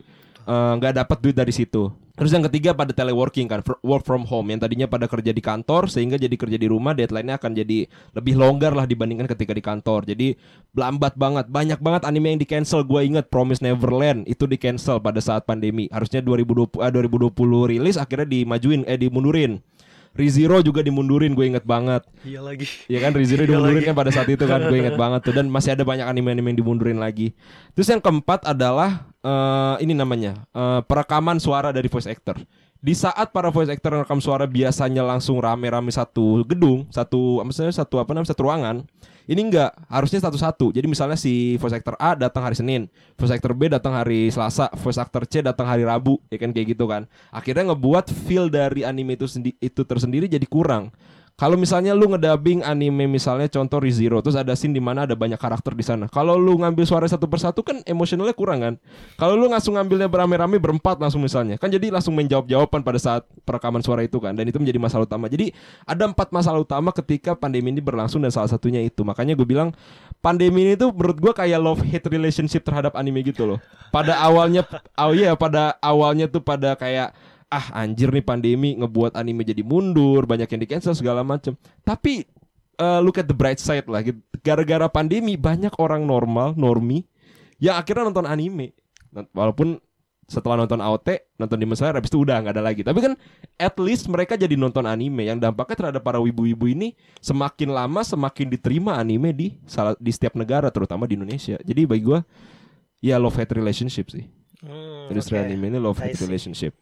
eh, 0.50 0.72
nggak 0.82 1.06
dapat 1.06 1.18
duit 1.22 1.38
dari 1.38 1.54
situ. 1.54 2.05
Terus 2.16 2.32
yang 2.32 2.48
ketiga 2.48 2.72
pada 2.72 2.96
teleworking 2.96 3.52
kan, 3.52 3.60
work 3.84 4.08
from 4.08 4.24
home 4.24 4.48
yang 4.48 4.64
tadinya 4.64 4.88
pada 4.88 5.04
kerja 5.04 5.36
di 5.36 5.44
kantor 5.44 5.92
sehingga 5.92 6.16
jadi 6.16 6.32
kerja 6.32 6.56
di 6.56 6.72
rumah 6.72 6.96
deadline-nya 6.96 7.36
akan 7.36 7.52
jadi 7.52 7.92
lebih 8.16 8.40
longgar 8.40 8.72
lah 8.72 8.88
dibandingkan 8.88 9.28
ketika 9.28 9.52
di 9.52 9.60
kantor. 9.60 10.08
Jadi 10.08 10.40
lambat 10.80 11.20
banget, 11.20 11.52
banyak 11.52 11.80
banget 11.84 12.08
anime 12.08 12.32
yang 12.32 12.40
di 12.40 12.48
cancel. 12.48 12.88
Gue 12.88 13.04
inget 13.04 13.28
Promise 13.28 13.60
Neverland 13.60 14.24
itu 14.32 14.48
di 14.48 14.56
cancel 14.56 15.04
pada 15.04 15.20
saat 15.20 15.44
pandemi. 15.44 15.92
Harusnya 15.92 16.24
2020 16.24 16.80
eh, 16.80 16.92
2020 16.96 17.72
rilis 17.76 18.00
akhirnya 18.00 18.28
dimajuin 18.32 18.88
eh 18.88 18.96
dimundurin. 18.96 19.60
ReZero 20.16 20.64
juga 20.64 20.80
dimundurin 20.80 21.36
gue 21.36 21.44
inget 21.44 21.68
banget 21.68 22.08
Iya 22.24 22.40
lagi. 22.40 22.64
Ya 22.88 23.04
kan 23.04 23.12
ReZero 23.12 23.44
Iya 23.44 23.52
dimundurin 23.52 23.84
lagi. 23.84 23.88
kan 23.92 23.96
pada 24.00 24.12
saat 24.16 24.32
itu 24.32 24.48
kan 24.48 24.64
gue 24.72 24.78
inget 24.80 24.96
banget 25.04 25.28
tuh 25.28 25.36
dan 25.36 25.52
masih 25.52 25.76
ada 25.76 25.84
banyak 25.84 26.08
anime-anime 26.08 26.56
yang 26.56 26.60
dimundurin 26.64 26.96
lagi. 26.96 27.36
Terus 27.76 27.92
yang 27.92 28.00
keempat 28.00 28.48
adalah 28.48 29.12
eh, 29.26 29.76
ini 29.82 29.98
namanya 29.98 30.46
eh, 30.54 30.82
perekaman 30.86 31.42
suara 31.42 31.74
dari 31.74 31.90
voice 31.90 32.06
actor. 32.06 32.38
Di 32.86 32.94
saat 32.94 33.34
para 33.34 33.50
voice 33.50 33.74
actor 33.74 34.06
rekam 34.06 34.22
suara 34.22 34.46
biasanya 34.46 35.02
langsung 35.02 35.42
rame-rame 35.42 35.90
satu 35.90 36.46
gedung, 36.46 36.86
satu 36.94 37.42
maksudnya 37.42 37.74
satu 37.74 37.98
apa 37.98 38.14
namanya 38.14 38.30
satu 38.30 38.46
ruangan. 38.46 38.86
Ini 39.26 39.42
enggak, 39.42 39.74
harusnya 39.90 40.22
satu-satu. 40.22 40.70
Jadi 40.70 40.86
misalnya 40.86 41.18
si 41.18 41.58
voice 41.58 41.74
actor 41.74 41.98
A 41.98 42.14
datang 42.14 42.46
hari 42.46 42.54
Senin, 42.54 42.86
voice 43.18 43.34
actor 43.34 43.58
B 43.58 43.66
datang 43.74 43.98
hari 43.98 44.30
Selasa, 44.30 44.70
voice 44.78 45.02
actor 45.02 45.26
C 45.26 45.42
datang 45.42 45.66
hari 45.66 45.82
Rabu, 45.82 46.22
ya 46.30 46.38
kan 46.38 46.54
kayak 46.54 46.78
gitu 46.78 46.86
kan. 46.86 47.10
Akhirnya 47.34 47.74
ngebuat 47.74 48.14
feel 48.30 48.54
dari 48.54 48.86
anime 48.86 49.18
itu 49.18 49.26
sendi- 49.26 49.58
itu 49.58 49.82
tersendiri 49.82 50.30
jadi 50.30 50.46
kurang. 50.46 50.94
Kalau 51.36 51.60
misalnya 51.60 51.92
lu 51.92 52.08
ngedubbing 52.16 52.64
anime 52.64 53.12
misalnya 53.12 53.52
contoh 53.52 53.84
ReZero 53.84 54.24
terus 54.24 54.40
ada 54.40 54.56
scene 54.56 54.72
di 54.72 54.80
mana 54.80 55.04
ada 55.04 55.20
banyak 55.20 55.36
karakter 55.36 55.76
di 55.76 55.84
sana. 55.84 56.08
Kalau 56.08 56.40
lu 56.40 56.56
ngambil 56.64 56.88
suara 56.88 57.04
satu 57.12 57.28
persatu 57.28 57.60
kan 57.60 57.84
emosionalnya 57.84 58.32
kurang 58.32 58.64
kan. 58.64 58.74
Kalau 59.20 59.36
lu 59.36 59.52
langsung 59.52 59.76
ngambilnya 59.76 60.08
berame-rame 60.08 60.56
berempat 60.64 60.96
langsung 60.96 61.20
misalnya 61.20 61.60
kan 61.60 61.68
jadi 61.68 61.92
langsung 61.92 62.16
menjawab 62.16 62.48
jawaban 62.48 62.88
pada 62.88 62.96
saat 63.04 63.28
perekaman 63.44 63.84
suara 63.84 64.08
itu 64.08 64.16
kan 64.24 64.32
dan 64.32 64.48
itu 64.48 64.56
menjadi 64.64 64.80
masalah 64.80 65.04
utama. 65.04 65.28
Jadi 65.28 65.52
ada 65.84 66.08
empat 66.08 66.32
masalah 66.32 66.64
utama 66.64 66.96
ketika 66.96 67.36
pandemi 67.36 67.68
ini 67.76 67.84
berlangsung 67.84 68.24
dan 68.24 68.32
salah 68.32 68.48
satunya 68.48 68.80
itu. 68.80 69.04
Makanya 69.04 69.36
gue 69.36 69.44
bilang 69.44 69.76
pandemi 70.24 70.64
ini 70.64 70.80
tuh 70.80 70.96
menurut 70.96 71.20
gue 71.20 71.34
kayak 71.36 71.60
love 71.60 71.84
hate 71.84 72.08
relationship 72.08 72.64
terhadap 72.64 72.96
anime 72.96 73.20
gitu 73.28 73.44
loh. 73.44 73.60
Pada 73.92 74.16
awalnya 74.24 74.64
oh 74.96 75.12
iya 75.12 75.36
pada 75.36 75.76
awalnya 75.84 76.32
tuh 76.32 76.40
pada 76.40 76.80
kayak 76.80 77.12
ah 77.50 77.72
anjir 77.86 78.10
nih 78.10 78.26
pandemi 78.26 78.74
ngebuat 78.76 79.16
anime 79.16 79.46
jadi 79.46 79.62
mundur, 79.62 80.26
banyak 80.26 80.50
yang 80.50 80.62
di 80.62 80.70
cancel 80.70 80.98
segala 80.98 81.22
macam. 81.22 81.54
Tapi 81.86 82.26
uh, 82.80 83.00
look 83.00 83.20
at 83.22 83.28
the 83.28 83.38
bright 83.38 83.62
side 83.62 83.88
lah. 83.88 84.04
gitu. 84.04 84.20
Gara-gara 84.44 84.86
pandemi 84.92 85.40
banyak 85.40 85.74
orang 85.82 86.06
normal, 86.06 86.54
normi 86.54 87.06
yang 87.58 87.80
akhirnya 87.80 88.08
nonton 88.08 88.28
anime. 88.28 88.76
Walaupun 89.32 89.80
setelah 90.26 90.66
nonton 90.66 90.82
AOT, 90.82 91.38
nonton 91.38 91.58
Demon 91.62 91.78
Slayer 91.78 91.94
habis 91.94 92.10
itu 92.10 92.18
udah 92.18 92.42
nggak 92.42 92.54
ada 92.58 92.64
lagi. 92.66 92.82
Tapi 92.82 92.98
kan 92.98 93.14
at 93.62 93.76
least 93.78 94.10
mereka 94.10 94.34
jadi 94.34 94.58
nonton 94.58 94.84
anime 94.90 95.30
yang 95.30 95.38
dampaknya 95.38 95.76
terhadap 95.78 96.02
para 96.02 96.18
wibu-wibu 96.18 96.66
ini 96.66 96.98
semakin 97.22 97.70
lama 97.70 98.02
semakin 98.02 98.50
diterima 98.50 98.98
anime 98.98 99.30
di 99.32 99.48
salah 99.70 99.94
di 100.02 100.10
setiap 100.10 100.34
negara 100.34 100.74
terutama 100.74 101.06
di 101.06 101.14
Indonesia. 101.14 101.62
Jadi 101.62 101.82
bagi 101.86 102.04
gua 102.04 102.26
ya 103.00 103.22
love 103.22 103.38
hate 103.38 103.54
relationship 103.54 104.10
sih. 104.10 104.26
Hmm, 104.66 105.14
Industri 105.14 105.38
oke. 105.38 105.46
anime 105.46 105.70
ini 105.70 105.78
love 105.78 106.02
hate 106.02 106.18
relationship. 106.26 106.74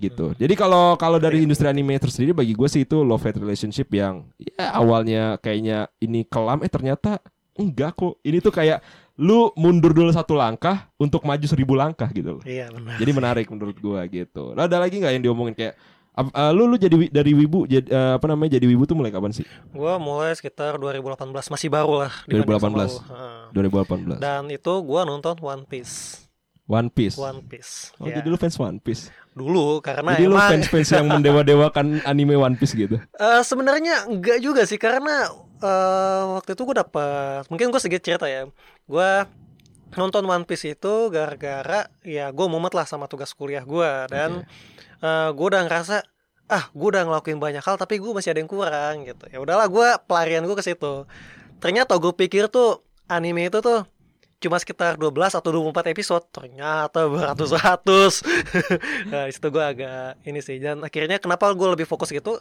Gitu. 0.00 0.32
Jadi 0.40 0.54
kalau 0.56 0.96
kalau 0.96 1.20
dari 1.20 1.44
industri 1.44 1.68
anime 1.68 2.00
tersendiri 2.00 2.32
bagi 2.32 2.56
gue 2.56 2.68
sih 2.72 2.88
itu 2.88 3.04
love 3.04 3.20
hate 3.20 3.36
relationship 3.36 3.92
yang 3.92 4.24
ya 4.40 4.72
awalnya 4.72 5.36
kayaknya 5.44 5.92
ini 6.00 6.24
kelam 6.24 6.64
eh 6.64 6.72
ternyata 6.72 7.20
enggak 7.60 7.92
kok. 8.00 8.16
Ini 8.24 8.40
tuh 8.40 8.52
kayak 8.56 8.80
lu 9.20 9.52
mundur 9.52 9.92
dulu 9.92 10.08
satu 10.08 10.32
langkah 10.32 10.88
untuk 10.96 11.20
maju 11.28 11.44
seribu 11.44 11.76
langkah 11.76 12.08
gitu 12.08 12.40
loh. 12.40 12.42
Iya 12.48 12.72
benar. 12.72 12.96
Jadi 12.96 13.10
menarik 13.12 13.46
menurut 13.52 13.76
gua 13.76 14.08
gitu. 14.08 14.56
Nah, 14.56 14.64
ada 14.64 14.80
lagi 14.80 14.96
nggak 14.96 15.12
yang 15.20 15.24
diomongin 15.28 15.52
kayak 15.52 15.76
eh, 16.16 16.52
lu 16.56 16.64
lu 16.64 16.80
jadi 16.80 16.96
dari 17.12 17.36
wibu 17.36 17.68
jadi 17.68 17.84
eh, 17.84 18.12
apa 18.16 18.26
namanya 18.32 18.56
jadi 18.56 18.64
wibu 18.64 18.88
tuh 18.88 18.96
mulai 18.96 19.12
kapan 19.12 19.36
sih? 19.36 19.44
Gua 19.76 20.00
mulai 20.00 20.32
sekitar 20.32 20.80
2018 20.80 21.28
masih 21.52 21.68
baru 21.68 22.08
lah. 22.08 22.12
dibanding 22.24 22.56
sama 22.56 22.80
2018. 22.80 22.88
lu. 22.88 22.98
Heeh. 23.12 24.16
2018. 24.16 24.24
Dan 24.24 24.42
itu 24.48 24.72
gua 24.80 25.04
nonton 25.04 25.36
One 25.44 25.68
Piece. 25.68 26.29
One 26.70 26.86
Piece. 26.86 27.18
One 27.18 27.42
Piece. 27.42 27.90
Oh, 27.98 28.06
Ya. 28.06 28.22
jadi 28.22 28.30
lu 28.30 28.38
fans 28.38 28.54
One 28.54 28.78
Piece. 28.78 29.10
Dulu 29.34 29.82
karena 29.82 30.14
jadi 30.14 30.30
lu 30.30 30.38
emang 30.38 30.50
fans-fans 30.54 30.90
yang 30.90 31.06
mendewa-dewakan 31.10 31.86
anime 32.10 32.38
One 32.38 32.54
Piece 32.54 32.78
gitu. 32.78 33.02
Eh, 33.02 33.42
sebenarnya 33.42 34.06
enggak 34.06 34.38
juga 34.38 34.62
sih 34.62 34.78
karena 34.78 35.26
eh, 35.58 36.22
waktu 36.38 36.54
itu 36.54 36.62
gue 36.62 36.76
dapat 36.78 37.42
mungkin 37.50 37.74
gue 37.74 37.80
sedikit 37.82 38.06
cerita 38.06 38.30
ya 38.30 38.46
gue 38.86 39.10
nonton 39.92 40.22
One 40.22 40.46
Piece 40.46 40.70
itu 40.70 40.94
gara-gara 41.10 41.90
ya 42.06 42.30
gue 42.30 42.46
mumet 42.46 42.70
lah 42.70 42.86
sama 42.86 43.10
tugas 43.10 43.34
kuliah 43.34 43.66
gue 43.66 43.90
dan 44.06 44.46
gue 45.34 45.46
udah 45.50 45.66
ngerasa 45.66 46.06
ah 46.46 46.66
gue 46.70 46.88
udah 46.90 47.06
ngelakuin 47.06 47.38
banyak 47.38 47.62
hal 47.62 47.74
tapi 47.74 47.98
gue 47.98 48.10
masih 48.10 48.30
ada 48.30 48.38
yang 48.42 48.50
kurang 48.50 49.02
gitu 49.02 49.24
ya 49.30 49.38
udahlah 49.38 49.66
gue 49.66 49.88
pelarian 50.06 50.42
gue 50.46 50.54
ke 50.54 50.62
situ 50.62 51.06
ternyata 51.58 51.94
gue 51.96 52.12
pikir 52.12 52.46
tuh 52.46 52.82
anime 53.06 53.50
itu 53.50 53.58
tuh 53.58 53.82
cuma 54.40 54.56
sekitar 54.56 54.96
12 54.96 55.12
atau 55.36 55.50
24 55.52 55.92
episode. 55.92 56.24
Ternyata 56.32 57.06
beratus-ratus. 57.06 58.14
Nah 59.12 59.28
di 59.28 59.32
situ 59.34 59.48
gue 59.52 59.64
agak 59.64 60.24
ini 60.24 60.40
sih. 60.40 60.56
Dan 60.56 60.80
akhirnya 60.80 61.20
kenapa 61.20 61.52
gue 61.52 61.68
lebih 61.76 61.86
fokus 61.86 62.10
gitu 62.10 62.40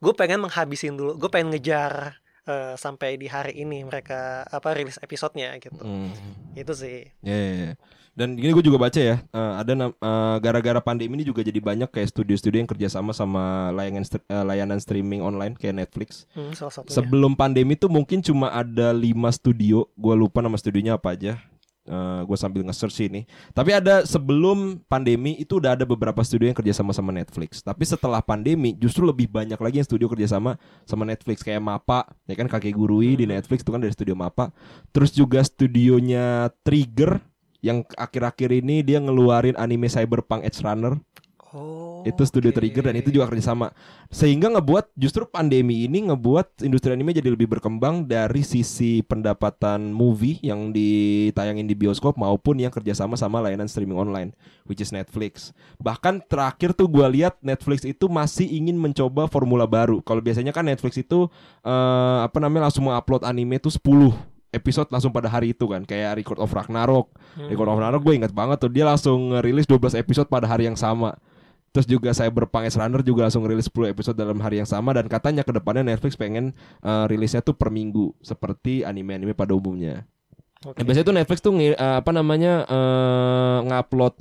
gue 0.00 0.12
pengen 0.16 0.46
menghabisin 0.46 0.96
dulu. 0.96 1.18
Gue 1.20 1.28
pengen 1.28 1.52
ngejar 1.52 2.22
eh, 2.48 2.74
sampai 2.78 3.20
di 3.20 3.28
hari 3.28 3.60
ini 3.60 3.84
mereka 3.84 4.46
apa 4.48 4.72
rilis 4.72 4.96
episodenya 5.02 5.58
gitu. 5.60 5.82
Hmm. 5.82 6.14
itu 6.56 6.72
sih. 6.72 7.04
Ya, 7.20 7.36
ya, 7.36 7.52
ya. 7.52 7.74
Dan 8.10 8.34
gini 8.34 8.50
gue 8.50 8.64
juga 8.66 8.76
baca 8.76 8.98
ya, 8.98 9.22
eh, 9.22 9.52
ada 9.62 9.72
eh, 9.72 10.36
gara-gara 10.42 10.80
pandemi 10.82 11.22
ini 11.22 11.24
juga 11.24 11.46
jadi 11.46 11.56
banyak 11.62 11.88
kayak 11.88 12.10
studio-studio 12.10 12.58
yang 12.58 12.70
kerjasama 12.70 13.14
sama 13.14 13.70
layanan 13.70 14.02
str- 14.02 14.26
eh, 14.26 14.44
layanan 14.44 14.82
streaming 14.82 15.22
online 15.22 15.54
kayak 15.54 15.86
Netflix. 15.86 16.26
hmm, 16.34 16.52
salah 16.52 16.74
satunya 16.74 16.96
Sebelum 16.98 17.38
pandemi 17.38 17.78
tuh 17.78 17.88
mungkin 17.88 18.18
cuma 18.20 18.50
ada 18.50 18.90
5 18.90 19.30
studio, 19.30 19.86
gue 19.94 20.14
lupa 20.18 20.42
nama 20.42 20.58
studionya 20.58 20.98
apa 20.98 21.14
aja. 21.14 21.34
gue 22.22 22.38
sambil 22.38 22.62
nge-search 22.62 23.10
ini. 23.10 23.26
Tapi 23.50 23.74
ada 23.74 24.06
sebelum 24.06 24.78
pandemi 24.86 25.34
itu 25.42 25.58
udah 25.58 25.74
ada 25.74 25.82
beberapa 25.82 26.22
studio 26.22 26.46
yang 26.46 26.54
kerjasama 26.54 26.94
sama 26.94 27.10
Netflix. 27.10 27.66
Tapi 27.66 27.82
setelah 27.82 28.22
pandemi 28.22 28.78
justru 28.78 29.02
lebih 29.02 29.26
banyak 29.26 29.58
lagi 29.58 29.82
yang 29.82 29.88
studio 29.88 30.06
kerjasama 30.06 30.54
sama 30.86 31.02
Netflix 31.02 31.42
kayak 31.42 31.58
Mapa, 31.58 32.06
ya 32.30 32.38
kan 32.38 32.46
kakek 32.46 32.78
gurui 32.78 33.18
di 33.18 33.26
Netflix 33.26 33.66
itu 33.66 33.74
kan 33.74 33.82
dari 33.82 33.90
studio 33.90 34.14
Mapa. 34.14 34.54
Terus 34.94 35.10
juga 35.10 35.42
studionya 35.42 36.54
Trigger 36.62 37.18
yang 37.60 37.84
akhir-akhir 37.96 38.50
ini 38.64 38.82
dia 38.84 38.98
ngeluarin 39.00 39.56
anime 39.56 39.88
Cyberpunk 39.88 40.44
Edge 40.44 40.60
Runner. 40.64 40.96
Oh 41.50 41.90
itu 42.04 42.22
studio 42.24 42.50
oke. 42.52 42.56
Trigger 42.60 42.84
dan 42.90 42.96
itu 42.96 43.10
juga 43.12 43.28
kerjasama 43.28 43.72
sehingga 44.08 44.50
ngebuat 44.52 44.96
justru 44.96 45.26
pandemi 45.28 45.84
ini 45.86 46.08
ngebuat 46.08 46.64
industri 46.64 46.92
anime 46.94 47.12
jadi 47.12 47.32
lebih 47.32 47.46
berkembang 47.50 48.06
dari 48.08 48.40
sisi 48.42 49.04
pendapatan 49.04 49.92
movie 49.92 50.40
yang 50.40 50.72
ditayangin 50.72 51.68
di 51.68 51.76
bioskop 51.76 52.16
maupun 52.16 52.58
yang 52.58 52.72
kerjasama 52.72 53.14
sama 53.14 53.42
layanan 53.44 53.68
streaming 53.68 53.98
online 53.98 54.30
which 54.64 54.80
is 54.80 54.94
Netflix. 54.94 55.52
Bahkan 55.80 56.26
terakhir 56.26 56.72
tuh 56.76 56.88
gua 56.88 57.10
lihat 57.10 57.36
Netflix 57.44 57.84
itu 57.84 58.06
masih 58.08 58.46
ingin 58.48 58.76
mencoba 58.78 59.26
formula 59.26 59.66
baru. 59.66 60.00
Kalau 60.04 60.22
biasanya 60.22 60.54
kan 60.54 60.66
Netflix 60.66 61.00
itu 61.00 61.28
eh, 61.64 62.18
apa 62.24 62.38
namanya 62.40 62.70
langsung 62.70 62.88
mengupload 62.88 63.26
anime 63.26 63.60
tuh 63.60 63.72
10 63.72 64.39
episode 64.50 64.90
langsung 64.90 65.14
pada 65.14 65.30
hari 65.30 65.54
itu 65.54 65.66
kan 65.70 65.82
kayak 65.86 66.22
Record 66.22 66.38
of 66.42 66.50
Ragnarok 66.50 67.10
Hmm. 67.38 67.46
Record 67.46 67.70
of 67.70 67.78
Ragnarok 67.78 68.02
gue 68.02 68.14
ingat 68.18 68.32
banget 68.34 68.58
tuh 68.58 68.70
dia 68.74 68.82
langsung 68.82 69.30
ngerilis 69.30 69.70
12 69.70 69.94
episode 69.94 70.26
pada 70.26 70.50
hari 70.50 70.66
yang 70.66 70.74
sama 70.74 71.14
Terus 71.70 71.86
juga 71.86 72.10
Cyberpunk 72.10 72.66
Edge 72.66 72.78
Runner 72.78 73.02
juga 73.06 73.30
langsung 73.30 73.46
rilis 73.46 73.70
10 73.70 73.94
episode 73.94 74.18
dalam 74.18 74.42
hari 74.42 74.58
yang 74.58 74.66
sama 74.66 74.90
dan 74.90 75.06
katanya 75.06 75.46
ke 75.46 75.54
depannya 75.54 75.86
Netflix 75.86 76.18
pengen 76.18 76.50
eh, 76.82 77.04
rilisnya 77.06 77.46
tuh 77.46 77.54
per 77.54 77.70
minggu 77.70 78.10
seperti 78.26 78.82
anime-anime 78.82 79.38
pada 79.38 79.54
umumnya. 79.54 80.02
Oke. 80.66 80.82
Nah, 80.82 80.84
biasanya 80.84 81.06
tuh 81.06 81.16
Netflix 81.16 81.38
tuh 81.38 81.54
eh, 81.62 81.74
apa 81.78 82.10
namanya 82.10 82.66
eh, 82.66 83.58
ngupload 83.70 84.18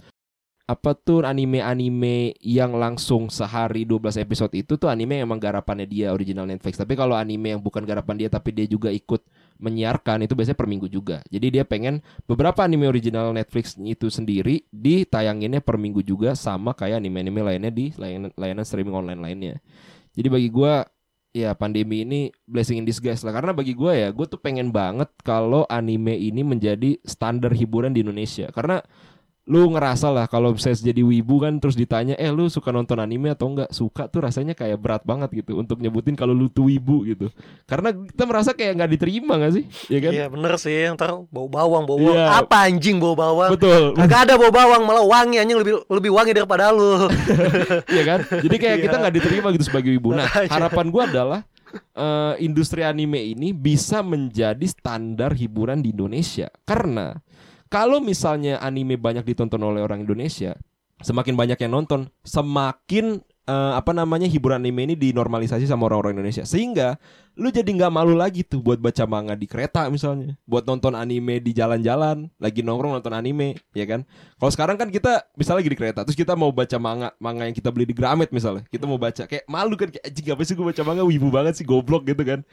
apa 0.69 0.93
tuh 0.93 1.25
anime-anime 1.25 2.37
yang 2.45 2.77
langsung 2.77 3.33
sehari 3.33 3.81
12 3.81 4.21
episode 4.21 4.53
itu 4.53 4.77
tuh 4.77 4.85
anime 4.85 5.17
yang 5.17 5.25
emang 5.25 5.41
garapannya 5.41 5.89
dia 5.89 6.13
original 6.13 6.45
Netflix. 6.45 6.77
Tapi 6.77 6.93
kalau 6.93 7.17
anime 7.17 7.57
yang 7.57 7.61
bukan 7.65 7.81
garapan 7.81 8.21
dia 8.21 8.29
tapi 8.29 8.53
dia 8.53 8.69
juga 8.69 8.93
ikut 8.93 9.25
menyiarkan 9.59 10.23
itu 10.23 10.33
biasanya 10.33 10.57
per 10.57 10.67
minggu 10.71 10.87
juga. 10.87 11.19
Jadi 11.27 11.59
dia 11.59 11.63
pengen 11.67 11.99
beberapa 12.25 12.63
anime 12.63 12.87
original 12.87 13.35
Netflix 13.35 13.75
itu 13.75 14.07
sendiri 14.07 14.63
ditayanginnya 14.71 15.59
per 15.59 15.75
minggu 15.75 15.99
juga 16.01 16.33
sama 16.33 16.71
kayak 16.71 17.03
anime-anime 17.03 17.43
lainnya 17.43 17.71
di 17.71 17.91
layanan, 17.99 18.31
layanan 18.39 18.65
streaming 18.65 18.95
online 18.95 19.19
lainnya. 19.19 19.55
Jadi 20.15 20.27
bagi 20.31 20.49
gua 20.49 20.87
ya 21.29 21.53
pandemi 21.53 22.01
ini 22.07 22.33
blessing 22.49 22.81
in 22.81 22.87
disguise 22.87 23.21
lah 23.21 23.35
karena 23.35 23.53
bagi 23.53 23.77
gua 23.77 23.93
ya 23.93 24.09
gue 24.09 24.25
tuh 24.25 24.41
pengen 24.41 24.73
banget 24.73 25.13
kalau 25.21 25.61
anime 25.69 26.17
ini 26.17 26.41
menjadi 26.41 26.97
standar 27.05 27.53
hiburan 27.53 27.93
di 27.93 28.01
Indonesia 28.01 28.49
karena 28.49 28.81
lu 29.49 29.73
ngerasa 29.73 30.13
lah 30.13 30.29
kalau 30.29 30.53
saya 30.55 30.77
jadi 30.77 31.01
wibu 31.01 31.41
kan 31.41 31.57
terus 31.57 31.73
ditanya 31.73 32.13
eh 32.15 32.29
lu 32.29 32.45
suka 32.47 32.69
nonton 32.69 33.01
anime 33.01 33.33
atau 33.33 33.49
enggak 33.49 33.73
suka 33.73 34.05
tuh 34.05 34.21
rasanya 34.21 34.53
kayak 34.53 34.77
berat 34.77 35.01
banget 35.01 35.41
gitu 35.41 35.57
untuk 35.57 35.81
nyebutin 35.81 36.13
kalau 36.13 36.37
lu 36.37 36.53
tuh 36.53 36.69
wibu 36.69 37.01
gitu 37.01 37.33
karena 37.65 37.89
kita 37.89 38.23
merasa 38.29 38.53
kayak 38.53 38.77
nggak 38.77 38.91
diterima 38.93 39.41
gak 39.41 39.57
sih 39.57 39.65
ya 39.89 39.99
kan 40.05 40.11
Iya 40.13 40.25
bener 40.29 40.53
sih 40.61 40.77
ntar 40.93 41.25
bau 41.33 41.49
bawang 41.49 41.89
bau 41.89 41.97
bawang 41.97 42.13
Iya. 42.13 42.45
apa 42.45 42.69
anjing 42.69 43.01
bau 43.01 43.17
bawang 43.17 43.49
betul 43.57 43.97
Kagak 43.97 44.29
ada 44.29 44.33
bau 44.37 44.53
bawang 44.53 44.85
malah 44.85 45.01
wangi 45.01 45.41
anjing 45.41 45.57
lebih 45.57 45.81
lebih 45.89 46.11
wangi 46.13 46.31
daripada 46.31 46.69
lu. 46.69 47.09
Iya 47.89 48.03
kan? 48.05 48.19
Jadi 48.29 48.55
kayak 48.61 48.77
Iya. 48.77 48.83
kita 48.85 48.95
nggak 49.01 49.15
diterima 49.17 49.47
gitu 49.57 49.65
sebagai 49.65 49.89
ibu. 49.89 50.13
Nah, 50.13 50.29
harapan 50.29 50.85
gua 50.93 51.09
adalah 51.09 51.41
eh, 51.73 52.33
industri 52.39 52.85
anime 52.85 53.33
ini 53.33 53.49
bisa 53.49 54.05
menjadi 54.05 54.61
standar 54.65 55.33
hiburan 55.33 55.81
di 55.81 55.89
Indonesia. 55.89 56.53
Karena 56.63 57.17
kalau 57.69 58.01
misalnya 58.01 58.57
anime 58.59 58.97
banyak 58.97 59.23
ditonton 59.23 59.61
oleh 59.61 59.85
orang 59.85 60.01
Indonesia, 60.01 60.57
semakin 60.99 61.37
banyak 61.37 61.57
yang 61.61 61.71
nonton, 61.71 62.09
semakin 62.25 63.21
eh, 63.49 63.73
apa 63.77 63.91
namanya 63.95 64.27
hiburan 64.27 64.61
anime 64.61 64.93
ini 64.93 64.95
dinormalisasi 64.97 65.69
sama 65.69 65.87
orang-orang 65.87 66.19
Indonesia. 66.19 66.43
Sehingga 66.43 66.97
lu 67.39 67.47
jadi 67.53 67.69
nggak 67.71 67.93
malu 67.93 68.19
lagi 68.19 68.43
tuh 68.43 68.59
buat 68.59 68.81
baca 68.83 69.07
manga 69.07 69.31
di 69.31 69.47
kereta 69.47 69.87
misalnya, 69.87 70.35
buat 70.43 70.67
nonton 70.67 70.91
anime 70.91 71.39
di 71.39 71.55
jalan-jalan, 71.55 72.27
lagi 72.35 72.59
nongkrong 72.59 72.99
nonton 72.99 73.15
anime, 73.15 73.55
ya 73.71 73.87
kan? 73.87 74.03
Kalau 74.35 74.51
sekarang 74.51 74.75
kan 74.75 74.91
kita 74.91 75.23
misalnya 75.39 75.63
lagi 75.63 75.71
di 75.71 75.79
kereta, 75.79 75.99
terus 76.03 76.19
kita 76.19 76.35
mau 76.35 76.51
baca 76.51 76.77
manga, 76.81 77.09
manga 77.15 77.47
yang 77.47 77.55
kita 77.55 77.71
beli 77.71 77.87
di 77.87 77.95
Gramet 77.95 78.27
misalnya, 78.35 78.67
kita 78.67 78.83
mau 78.83 78.99
baca 78.99 79.23
kayak 79.23 79.47
malu 79.47 79.79
kan 79.79 79.87
kayak 79.87 80.03
anjing 80.03 80.27
apa 80.35 80.41
sih 80.43 80.53
gue 80.57 80.67
baca 80.67 80.81
manga 80.83 81.03
wibu 81.07 81.31
banget 81.31 81.63
sih 81.63 81.65
goblok 81.65 82.11
gitu 82.11 82.27
kan. 82.27 82.43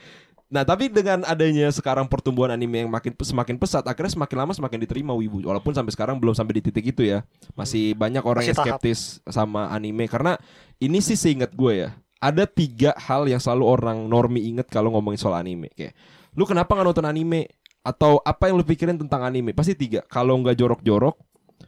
Nah, 0.46 0.62
tapi 0.62 0.86
dengan 0.86 1.26
adanya 1.26 1.66
sekarang 1.74 2.06
pertumbuhan 2.06 2.54
anime 2.54 2.86
yang 2.86 2.90
makin 2.90 3.10
semakin 3.18 3.58
pesat, 3.58 3.82
akhirnya 3.82 4.14
semakin 4.14 4.36
lama 4.46 4.52
semakin 4.54 4.78
diterima 4.78 5.10
wibu. 5.10 5.42
Walaupun 5.42 5.74
sampai 5.74 5.90
sekarang 5.90 6.22
belum 6.22 6.38
sampai 6.38 6.62
di 6.62 6.70
titik 6.70 6.94
itu 6.94 7.02
ya. 7.02 7.26
Masih 7.58 7.98
banyak 7.98 8.22
orang 8.22 8.46
Masih 8.46 8.54
yang 8.54 8.58
tahap. 8.62 8.78
skeptis 8.78 9.18
sama 9.26 9.66
anime 9.74 10.06
karena 10.06 10.38
ini 10.78 11.02
sih 11.02 11.18
seingat 11.18 11.50
gue 11.50 11.86
ya. 11.86 11.90
ada 12.16 12.48
tiga 12.48 12.96
hal 12.96 13.28
yang 13.28 13.36
selalu 13.36 13.64
orang 13.68 14.08
normi 14.08 14.40
inget 14.48 14.72
kalau 14.72 14.88
ngomongin 14.96 15.20
soal 15.20 15.36
anime 15.36 15.68
kayak 15.76 15.92
lu 16.32 16.48
kenapa 16.48 16.72
nggak 16.72 16.88
nonton 16.88 17.04
anime 17.04 17.44
atau 17.84 18.24
apa 18.24 18.48
yang 18.48 18.56
lu 18.56 18.64
pikirin 18.64 18.96
tentang 18.96 19.20
anime 19.20 19.52
pasti 19.52 19.76
tiga 19.76 20.00
kalau 20.08 20.32
nggak 20.40 20.56
jorok-jorok 20.56 21.12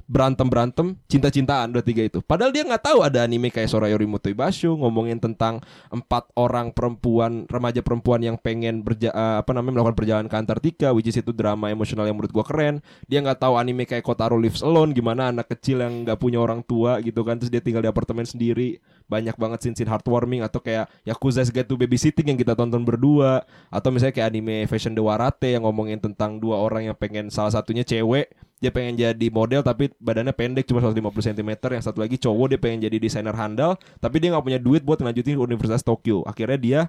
berantem 0.09 0.49
berantem 0.49 0.97
cinta 1.05 1.29
cintaan 1.29 1.77
udah 1.77 1.85
tiga 1.85 2.09
itu. 2.09 2.25
Padahal 2.25 2.49
dia 2.49 2.65
nggak 2.65 2.81
tahu 2.81 3.05
ada 3.05 3.21
anime 3.29 3.53
kayak 3.53 3.69
Sorayori 3.69 4.09
Motoibashu 4.09 4.73
ngomongin 4.81 5.21
tentang 5.21 5.61
empat 5.93 6.33
orang 6.33 6.73
perempuan 6.73 7.45
remaja 7.45 7.85
perempuan 7.85 8.25
yang 8.25 8.41
pengen 8.41 8.81
berja 8.81 9.13
eh, 9.13 9.37
apa 9.45 9.53
namanya 9.53 9.79
melakukan 9.79 9.97
perjalanan 10.01 10.27
ke 10.33 10.37
Antartika 10.41 10.89
which 10.97 11.13
is 11.13 11.21
itu 11.21 11.29
drama 11.37 11.69
emosional 11.69 12.09
yang 12.09 12.17
menurut 12.17 12.33
gua 12.33 12.43
keren. 12.49 12.81
Dia 13.05 13.21
nggak 13.21 13.45
tahu 13.45 13.61
anime 13.61 13.85
kayak 13.85 14.01
Kotaro 14.01 14.41
Lives 14.41 14.65
Alone 14.65 14.97
gimana 14.97 15.29
anak 15.29 15.53
kecil 15.53 15.85
yang 15.85 16.09
nggak 16.09 16.17
punya 16.17 16.41
orang 16.41 16.65
tua 16.65 17.05
gitu 17.05 17.21
kan 17.21 17.37
terus 17.37 17.53
dia 17.53 17.61
tinggal 17.61 17.85
di 17.85 17.93
apartemen 17.93 18.25
sendiri. 18.25 18.81
Banyak 19.09 19.37
banget 19.37 19.65
scene-scene 19.65 19.89
heartwarming 19.89 20.45
atau 20.45 20.61
kayak 20.61 20.89
Yakuza's 21.05 21.49
Guide 21.53 21.69
to 21.69 21.77
Babysitting 21.77 22.33
yang 22.33 22.39
kita 22.41 22.57
tonton 22.57 22.81
berdua. 22.85 23.45
Atau 23.69 23.93
misalnya 23.93 24.17
kayak 24.17 24.29
anime 24.33 24.65
Fashion 24.69 24.97
the 24.97 25.05
Warate 25.05 25.53
yang 25.53 25.69
ngomongin 25.69 26.01
tentang 26.01 26.41
dua 26.41 26.61
orang 26.61 26.89
yang 26.89 26.97
pengen 26.97 27.29
salah 27.29 27.53
satunya 27.53 27.85
cewek 27.85 28.33
dia 28.59 28.75
pengen 28.75 28.99
jadi 28.99 29.27
model 29.31 29.63
tapi 29.63 29.95
badannya 30.03 30.35
pendek 30.35 30.67
cuma 30.67 30.83
150 30.83 30.99
cm 31.31 31.51
yang 31.79 31.85
satu 31.85 32.03
lagi 32.03 32.19
cowok 32.19 32.55
dia 32.55 32.61
pengen 32.61 32.91
jadi 32.91 32.97
desainer 32.99 33.35
handal 33.35 33.79
tapi 34.03 34.19
dia 34.19 34.35
nggak 34.35 34.45
punya 34.45 34.61
duit 34.61 34.83
buat 34.83 34.99
ngelanjutin 34.99 35.39
Universitas 35.39 35.87
Tokyo. 35.87 36.27
Akhirnya 36.27 36.59
dia 36.59 36.81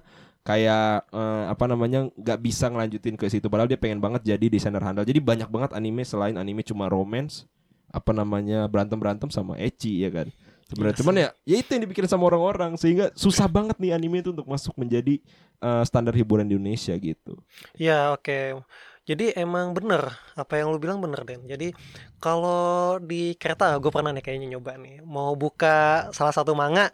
kayak 0.41 1.05
eh, 1.13 1.43
apa 1.45 1.65
namanya 1.69 2.09
nggak 2.17 2.39
bisa 2.41 2.73
ngelanjutin 2.73 3.13
ke 3.13 3.29
situ. 3.29 3.45
Padahal 3.47 3.69
dia 3.69 3.77
pengen 3.77 4.01
banget 4.01 4.25
jadi 4.25 4.45
desainer 4.49 4.81
handal. 4.81 5.05
Jadi 5.05 5.21
banyak 5.21 5.49
banget 5.49 5.71
anime 5.77 6.01
selain 6.01 6.35
anime 6.41 6.65
cuma 6.65 6.89
romance 6.89 7.45
apa 7.89 8.13
namanya 8.13 8.69
berantem 8.69 8.97
berantem 8.97 9.29
sama 9.29 9.53
ecchi 9.61 10.01
ya 10.01 10.09
kan? 10.09 10.27
Sebenarnya. 10.69 10.97
Cuman 11.01 11.15
ya 11.17 11.29
ya 11.45 11.55
itu 11.61 11.69
yang 11.69 11.83
dipikirin 11.85 12.09
sama 12.09 12.29
orang-orang 12.29 12.77
sehingga 12.77 13.09
susah 13.17 13.49
banget 13.49 13.77
nih 13.81 13.93
anime 13.93 14.21
itu 14.25 14.29
untuk 14.33 14.49
masuk 14.49 14.73
menjadi 14.77 15.21
eh, 15.61 15.83
standar 15.85 16.13
hiburan 16.17 16.49
di 16.49 16.57
Indonesia 16.57 16.97
gitu. 16.97 17.37
Ya 17.77 18.13
oke. 18.13 18.61
Jadi 19.09 19.33
emang 19.33 19.73
bener 19.73 20.13
apa 20.37 20.61
yang 20.61 20.69
lu 20.69 20.77
bilang 20.77 21.01
bener 21.01 21.25
Den. 21.25 21.49
Jadi 21.49 21.73
kalau 22.21 23.01
di 23.01 23.33
kereta 23.33 23.73
gue 23.81 23.89
pernah 23.89 24.13
nih 24.13 24.21
kayaknya 24.21 24.53
nyoba 24.53 24.77
nih 24.77 25.01
mau 25.01 25.33
buka 25.33 26.13
salah 26.13 26.29
satu 26.29 26.53
manga 26.53 26.93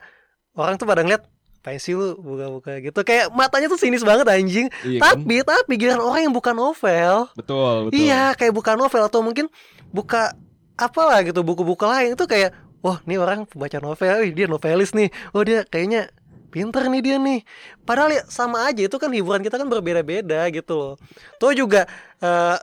orang 0.55 0.79
tuh 0.79 0.87
pada 0.87 1.03
ngeliat 1.03 1.27
Apaan 1.65 1.81
sih 1.81 1.97
lu 1.97 2.13
buka-buka? 2.21 2.77
Gitu. 2.77 2.99
Kayak 3.01 3.33
matanya 3.33 3.65
tuh 3.65 3.81
sinis 3.81 4.05
banget 4.05 4.29
anjing. 4.29 4.69
Iya 4.85 5.01
kan? 5.01 5.17
Tapi 5.17 5.41
tapi 5.41 5.73
giliran 5.81 5.97
orang 5.97 6.29
yang 6.29 6.35
buka 6.37 6.53
novel. 6.53 7.25
Betul 7.33 7.89
betul. 7.89 7.97
Iya 8.05 8.37
kayak 8.37 8.53
buka 8.53 8.77
novel 8.77 9.01
Atau 9.01 9.25
mungkin 9.25 9.49
buka 9.89 10.37
apalah 10.77 11.25
gitu 11.25 11.41
Buku-buku 11.41 11.81
lain 11.81 12.13
itu 12.13 12.25
kayak 12.29 12.53
Wah 12.85 13.01
nih 13.09 13.17
orang 13.17 13.49
baca 13.49 13.81
novel 13.81 14.13
Wih 14.21 14.37
dia 14.37 14.45
novelis 14.45 14.93
nih. 14.93 15.09
Oh 15.33 15.41
dia 15.41 15.65
kayaknya 15.65 16.13
pinter 16.55 16.87
nih 16.87 17.01
dia 17.03 17.17
nih. 17.19 17.39
Padahal 17.83 18.09
ya 18.15 18.23
sama 18.31 18.63
aja 18.71 18.81
Itu 18.87 18.95
kan 18.95 19.11
hiburan 19.11 19.43
kita 19.43 19.59
kan 19.59 19.67
berbeda-beda 19.67 20.47
gitu 20.55 20.73
loh. 20.79 20.93
Tuh 21.41 21.51
juga 21.51 21.83
eh, 22.23 22.57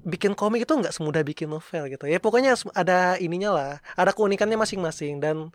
Bikin 0.00 0.32
komik 0.32 0.64
itu 0.64 0.72
nggak 0.72 0.96
semudah 0.96 1.20
bikin 1.20 1.52
novel 1.52 1.84
gitu. 1.92 2.08
Ya 2.08 2.16
pokoknya 2.16 2.56
ada 2.72 3.20
ininya 3.20 3.50
lah 3.52 3.72
Ada 4.00 4.16
keunikannya 4.16 4.56
masing-masing. 4.56 5.20
Dan 5.20 5.52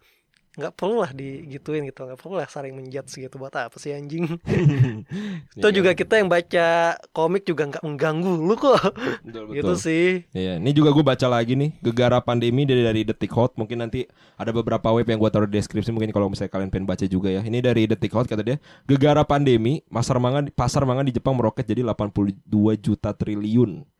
nggak 0.56 0.74
perlu 0.76 1.04
lah 1.04 1.12
digituin 1.12 1.84
gitu 1.88 2.08
nggak 2.08 2.20
perlu 2.20 2.40
lah 2.40 2.48
saling 2.48 2.74
menjudge 2.76 3.20
gitu 3.28 3.36
buat 3.36 3.52
apa 3.56 3.76
sih 3.76 3.92
anjing 3.92 4.40
itu 5.60 5.68
Iya, 5.68 5.76
juga 5.76 5.92
kita 5.92 6.20
yang 6.20 6.32
baca 6.32 6.96
komik 7.12 7.44
juga 7.44 7.68
nggak 7.68 7.84
mengganggu 7.84 8.34
lu 8.40 8.56
kok 8.56 8.80
betul, 9.24 9.44
betul. 9.52 9.56
gitu 9.56 9.74
sih 9.76 10.06
Iya, 10.32 10.60
ini 10.60 10.72
juga 10.72 10.92
gue 10.92 11.04
baca 11.04 11.28
lagi 11.28 11.54
nih 11.56 11.72
Gegara 11.80 12.20
Pandemi 12.20 12.68
dari 12.68 12.84
dari 12.84 13.02
Detik 13.08 13.32
Hot. 13.36 13.56
Mungkin 13.56 13.82
nanti 13.82 14.08
ada 14.36 14.52
beberapa 14.52 14.92
web 14.92 15.08
yang 15.08 15.20
gue 15.20 15.30
taruh 15.32 15.48
di 15.48 15.58
deskripsi. 15.58 15.92
Mungkin 15.96 16.12
kalau 16.12 16.28
misalnya 16.28 16.52
kalian 16.52 16.70
pengen 16.72 16.88
baca 16.88 17.06
juga 17.08 17.32
ya. 17.32 17.42
Ini 17.44 17.60
dari 17.64 17.88
Detik 17.88 18.12
Hot 18.14 18.28
kata 18.28 18.44
dia. 18.44 18.58
Gegara 18.84 19.24
Pandemi, 19.24 19.82
pasar 19.88 20.20
manga 20.20 20.46
pasar 20.54 20.84
manga 20.84 21.04
di 21.08 21.16
Jepang 21.16 21.38
meroket 21.38 21.66
jadi 21.68 21.82
82 21.88 22.36
juta 22.80 23.16
triliun. 23.16 23.95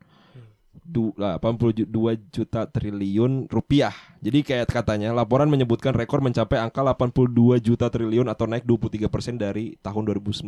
Du, 0.86 1.10
82 1.18 1.82
juta 2.30 2.62
triliun 2.70 3.50
rupiah. 3.50 3.90
Jadi 4.22 4.46
kayak 4.46 4.70
katanya 4.70 5.10
laporan 5.10 5.50
menyebutkan 5.50 5.90
rekor 5.90 6.22
mencapai 6.22 6.62
angka 6.62 6.86
82 6.86 7.58
juta 7.58 7.90
triliun 7.90 8.30
atau 8.30 8.46
naik 8.46 8.62
23% 8.62 9.34
dari 9.34 9.74
tahun 9.82 10.06
2019. 10.06 10.46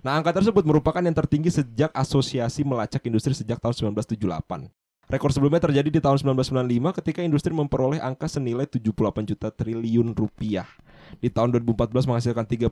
Nah, 0.00 0.12
angka 0.16 0.32
tersebut 0.32 0.64
merupakan 0.64 1.04
yang 1.04 1.12
tertinggi 1.12 1.52
sejak 1.52 1.92
asosiasi 1.92 2.64
melacak 2.64 3.04
industri 3.04 3.36
sejak 3.36 3.60
tahun 3.60 3.92
1978. 3.92 4.72
Rekor 5.08 5.32
sebelumnya 5.32 5.64
terjadi 5.64 5.88
di 5.88 6.00
tahun 6.04 6.20
1995 6.20 6.96
ketika 7.00 7.20
industri 7.24 7.52
memperoleh 7.56 7.96
angka 7.96 8.28
senilai 8.28 8.68
78 8.68 9.24
juta 9.24 9.48
triliun 9.48 10.12
rupiah. 10.12 10.68
Di 11.16 11.32
tahun 11.32 11.56
2014 11.56 12.04
menghasilkan 12.04 12.44
36,1 12.44 12.68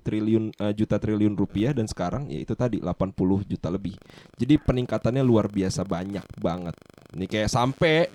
triliun 0.00 0.44
eh, 0.56 0.72
juta 0.72 0.96
triliun 0.96 1.34
rupiah 1.36 1.76
dan 1.76 1.84
sekarang 1.84 2.26
ya 2.32 2.40
itu 2.40 2.56
tadi 2.56 2.80
80 2.80 3.12
juta 3.44 3.68
lebih. 3.68 3.94
Jadi 4.40 4.54
peningkatannya 4.56 5.22
luar 5.22 5.46
biasa 5.52 5.84
banyak 5.84 6.24
banget. 6.40 6.74
Ini 7.12 7.24
kayak 7.28 7.50
sampai 7.52 8.08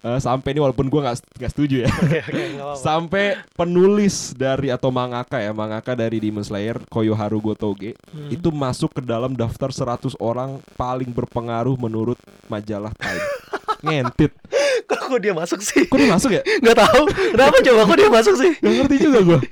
eh, 0.00 0.20
sampai 0.20 0.48
ini 0.56 0.60
walaupun 0.64 0.88
gua 0.88 1.10
nggak 1.12 1.16
nggak 1.38 1.52
setuju 1.52 1.76
ya. 1.84 1.90
apa-apa 1.92 2.80
sampai 2.86 3.24
penulis 3.52 4.32
dari 4.32 4.72
atau 4.72 4.88
mangaka 4.88 5.38
ya, 5.40 5.52
mangaka 5.52 5.92
dari 5.92 6.16
Demon 6.20 6.44
Slayer 6.44 6.80
Koyoharu 6.88 7.40
Gotoge 7.40 7.92
Hmm. 8.10 8.26
itu 8.26 8.50
masuk 8.50 8.90
ke 8.98 9.02
dalam 9.06 9.38
daftar 9.38 9.70
100 9.70 10.18
orang 10.18 10.58
paling 10.74 11.14
berpengaruh 11.14 11.78
menurut 11.78 12.18
majalah 12.50 12.90
Time. 12.98 13.22
Ngentit. 13.80 14.32
kok, 14.90 15.00
kok 15.08 15.20
dia 15.22 15.32
masuk 15.32 15.60
sih 15.62 15.86
Kok 15.86 15.96
dia 15.96 16.10
masuk 16.10 16.30
ya? 16.34 16.42
nggak 16.42 16.76
tahu 16.76 17.02
kenapa 17.32 17.56
coba 17.62 17.80
kok 17.86 17.96
dia 17.96 18.10
masuk 18.10 18.34
sih 18.36 18.50
Gak 18.60 18.72
ngerti 18.76 18.96
juga 19.00 19.18
gua. 19.24 19.38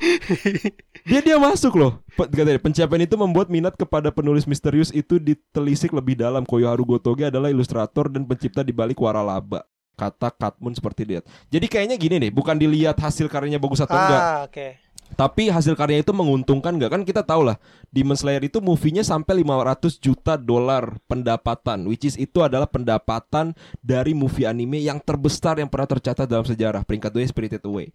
Dia 1.08 1.24
dia 1.24 1.40
masuk 1.40 1.72
loh. 1.80 2.04
Katanya, 2.12 2.60
pencapaian 2.60 3.00
itu 3.08 3.16
membuat 3.16 3.48
minat 3.48 3.72
kepada 3.80 4.12
penulis 4.12 4.44
misterius 4.44 4.92
itu 4.92 5.16
ditelisik 5.16 5.88
lebih 5.96 6.20
dalam. 6.20 6.44
Koyoharu 6.44 6.84
Gotoge 6.84 7.24
adalah 7.32 7.48
ilustrator 7.48 8.12
dan 8.12 8.28
pencipta 8.28 8.60
di 8.60 8.76
balik 8.76 9.00
waralaba. 9.00 9.64
Kata 9.98 10.30
Katmun 10.30 10.78
seperti 10.78 11.02
dia. 11.02 11.20
Jadi 11.50 11.66
kayaknya 11.66 11.98
gini 11.98 12.22
nih, 12.22 12.30
bukan 12.30 12.54
dilihat 12.54 12.94
hasil 12.94 13.26
karyanya 13.26 13.58
bagus 13.58 13.82
atau 13.82 13.98
enggak, 13.98 14.22
ah 14.22 14.40
oke. 14.46 14.88
Tapi 15.16 15.48
hasil 15.48 15.72
karya 15.72 16.04
itu 16.04 16.12
menguntungkan 16.12 16.76
nggak 16.76 16.92
kan 16.92 17.02
kita 17.02 17.24
tahu 17.24 17.48
lah 17.48 17.56
Demon 17.88 18.12
Slayer 18.12 18.44
itu 18.44 18.60
movie-nya 18.60 19.00
sampai 19.00 19.40
500 19.40 19.96
juta 19.96 20.36
dolar 20.36 21.00
pendapatan 21.08 21.88
which 21.88 22.04
is 22.04 22.14
itu 22.20 22.44
adalah 22.44 22.68
pendapatan 22.68 23.56
dari 23.80 24.12
movie 24.12 24.44
anime 24.44 24.84
yang 24.84 25.00
terbesar 25.00 25.56
yang 25.56 25.66
pernah 25.72 25.88
tercatat 25.88 26.28
dalam 26.28 26.44
sejarah 26.44 26.84
peringkat 26.84 27.08
dua 27.08 27.24
Spirited 27.24 27.64
Away 27.64 27.88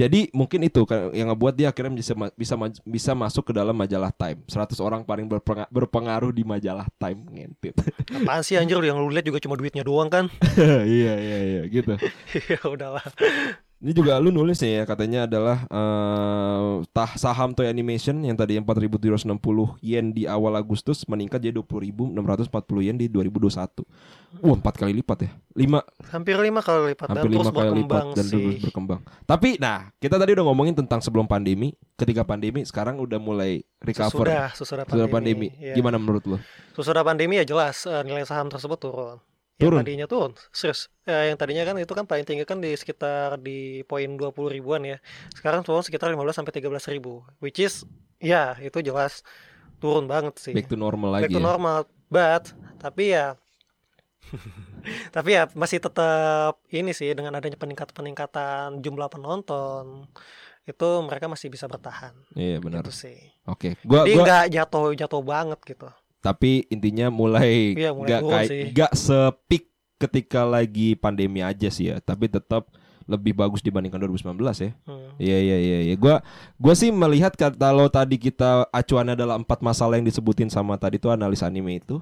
jadi 0.00 0.32
mungkin 0.32 0.64
itu 0.64 0.88
kan 0.88 1.12
yang 1.12 1.28
ngebuat 1.28 1.52
dia 1.52 1.68
akhirnya 1.68 1.92
bisa 1.92 2.16
bisa 2.32 2.54
bisa 2.88 3.12
masuk 3.12 3.44
ke 3.44 3.52
dalam 3.52 3.76
majalah 3.76 4.08
Time. 4.16 4.40
100 4.48 4.80
orang 4.80 5.04
paling 5.04 5.28
berpenga- 5.28 5.68
berpengaruh 5.68 6.32
di 6.32 6.40
majalah 6.40 6.88
Time 6.96 7.20
ngentit 7.28 7.76
apaan 8.16 8.40
sih 8.40 8.56
anjir? 8.56 8.80
Yang 8.80 8.96
lu 9.04 9.12
lihat 9.12 9.26
juga 9.28 9.38
cuma 9.44 9.60
duitnya 9.60 9.84
doang 9.84 10.08
kan? 10.08 10.32
Iya 11.00 11.14
iya 11.20 11.38
iya 11.44 11.62
gitu. 11.68 12.00
Ya 12.50 12.60
udahlah 12.64 13.04
Ini 13.80 13.96
juga 13.96 14.20
lu 14.20 14.28
nulis 14.28 14.60
nih 14.60 14.80
ya 14.80 14.84
katanya 14.84 15.24
adalah 15.24 15.64
eh 15.64 16.84
tah 16.92 17.16
saham 17.16 17.56
Toy 17.56 17.64
Animation 17.64 18.20
yang 18.20 18.36
tadi 18.36 18.60
4.260 18.60 19.24
yen 19.80 20.12
di 20.12 20.28
awal 20.28 20.52
Agustus 20.60 21.08
meningkat 21.08 21.40
jadi 21.40 21.56
20.640 21.64 22.12
yen 22.84 23.00
di 23.00 23.08
2021. 23.08 23.80
Wah, 24.44 24.56
empat 24.60 24.74
kali 24.76 24.92
lipat 25.00 25.18
ya. 25.24 25.30
Lima 25.56 25.80
hampir 26.12 26.36
lima 26.36 26.60
kali 26.60 26.92
lipat 26.92 27.08
hampir 27.08 27.24
dan 27.24 27.32
terus 27.32 27.48
lima 27.48 27.52
kali 27.56 27.80
lipat 27.80 28.04
dan 28.12 28.24
sih 28.28 28.36
terus 28.36 28.60
berkembang. 28.68 29.00
Tapi 29.24 29.56
nah, 29.56 29.88
kita 29.96 30.20
tadi 30.20 30.30
udah 30.36 30.44
ngomongin 30.44 30.76
tentang 30.76 31.00
sebelum 31.00 31.24
pandemi, 31.24 31.72
ketika 31.96 32.20
pandemi 32.20 32.68
sekarang 32.68 33.00
udah 33.00 33.16
mulai 33.16 33.64
recover. 33.80 34.28
sesudah 34.28 34.46
sesudah 34.52 34.84
Sesudah 34.84 35.08
pandemi, 35.08 35.48
pandemi. 35.48 35.72
Iya. 35.72 35.74
Gimana 35.80 35.96
menurut 35.96 36.24
lu? 36.28 36.36
sesudah 36.76 37.04
pandemi 37.04 37.36
ya 37.36 37.44
jelas 37.44 37.84
eh, 37.84 38.02
nilai 38.06 38.24
saham 38.24 38.48
tersebut 38.48 38.78
turun 38.80 39.18
yang 39.60 39.68
Turun? 39.68 39.78
tadinya 39.84 40.06
turun 40.08 40.32
serius 40.50 40.88
ya, 41.04 41.28
yang 41.28 41.36
tadinya 41.36 41.62
kan 41.62 41.76
itu 41.76 41.92
kan 41.92 42.08
paling 42.08 42.24
tinggi 42.24 42.42
kan 42.42 42.58
di 42.58 42.72
sekitar 42.72 43.36
di 43.36 43.84
poin 43.84 44.08
20 44.08 44.32
ribuan 44.50 44.80
ya 44.82 44.96
sekarang 45.30 45.60
turun 45.60 45.84
sekitar 45.84 46.08
15 46.08 46.16
sampai 46.32 46.52
13 46.56 46.72
ribu 46.90 47.20
which 47.38 47.60
is 47.60 47.84
ya 48.16 48.56
itu 48.58 48.80
jelas 48.80 49.20
turun 49.76 50.08
banget 50.08 50.40
sih 50.40 50.52
Back 50.52 50.66
to 50.66 50.76
normal 50.76 51.12
Back 51.12 51.28
lagi. 51.28 51.34
to 51.36 51.40
ya? 51.40 51.44
normal 51.44 51.78
but 52.08 52.44
tapi 52.80 53.12
ya 53.12 53.36
tapi 55.16 55.36
ya 55.36 55.48
masih 55.52 55.76
tetap 55.78 56.60
ini 56.68 56.92
sih 56.92 57.12
dengan 57.12 57.34
adanya 57.34 57.56
peningkatan 57.56 57.92
peningkatan 57.92 58.68
jumlah 58.80 59.08
penonton 59.08 60.08
itu 60.64 60.88
mereka 61.02 61.26
masih 61.26 61.48
bisa 61.48 61.66
bertahan 61.66 62.14
Iya 62.32 62.60
benar. 62.60 62.80
gitu 62.80 62.92
sih 62.94 63.18
Oke. 63.44 63.74
Gua 63.82 64.04
jadi 64.04 64.14
gua 64.14 64.24
nggak 64.24 64.44
jatuh 64.54 64.86
jatuh 64.94 65.20
banget 65.20 65.60
gitu 65.66 65.88
tapi 66.20 66.68
intinya 66.68 67.08
mulai 67.08 67.72
turun 67.76 68.04
kayak 68.04 68.72
nggak 68.76 68.92
sepik 68.92 69.72
ketika 70.00 70.48
lagi 70.48 70.96
pandemi 70.96 71.44
aja 71.44 71.68
sih 71.68 71.92
ya. 71.92 72.00
Tapi 72.00 72.32
tetap 72.32 72.72
lebih 73.10 73.34
bagus 73.34 73.58
dibandingkan 73.60 73.98
2019 74.06 74.38
ya. 74.62 74.70
Hmm. 74.86 75.10
iya 75.18 75.38
iya 75.42 75.58
iya 75.58 75.78
iya. 75.90 75.94
Gua 75.98 76.22
gua 76.56 76.74
sih 76.78 76.94
melihat 76.94 77.34
kalau 77.34 77.90
tadi 77.90 78.16
kita 78.16 78.70
acuannya 78.70 79.18
adalah 79.18 79.36
empat 79.36 79.60
masalah 79.60 79.98
yang 79.98 80.06
disebutin 80.06 80.48
sama 80.48 80.78
tadi 80.78 80.96
tuh 81.02 81.10
analis 81.10 81.42
anime 81.42 81.82
itu. 81.82 81.98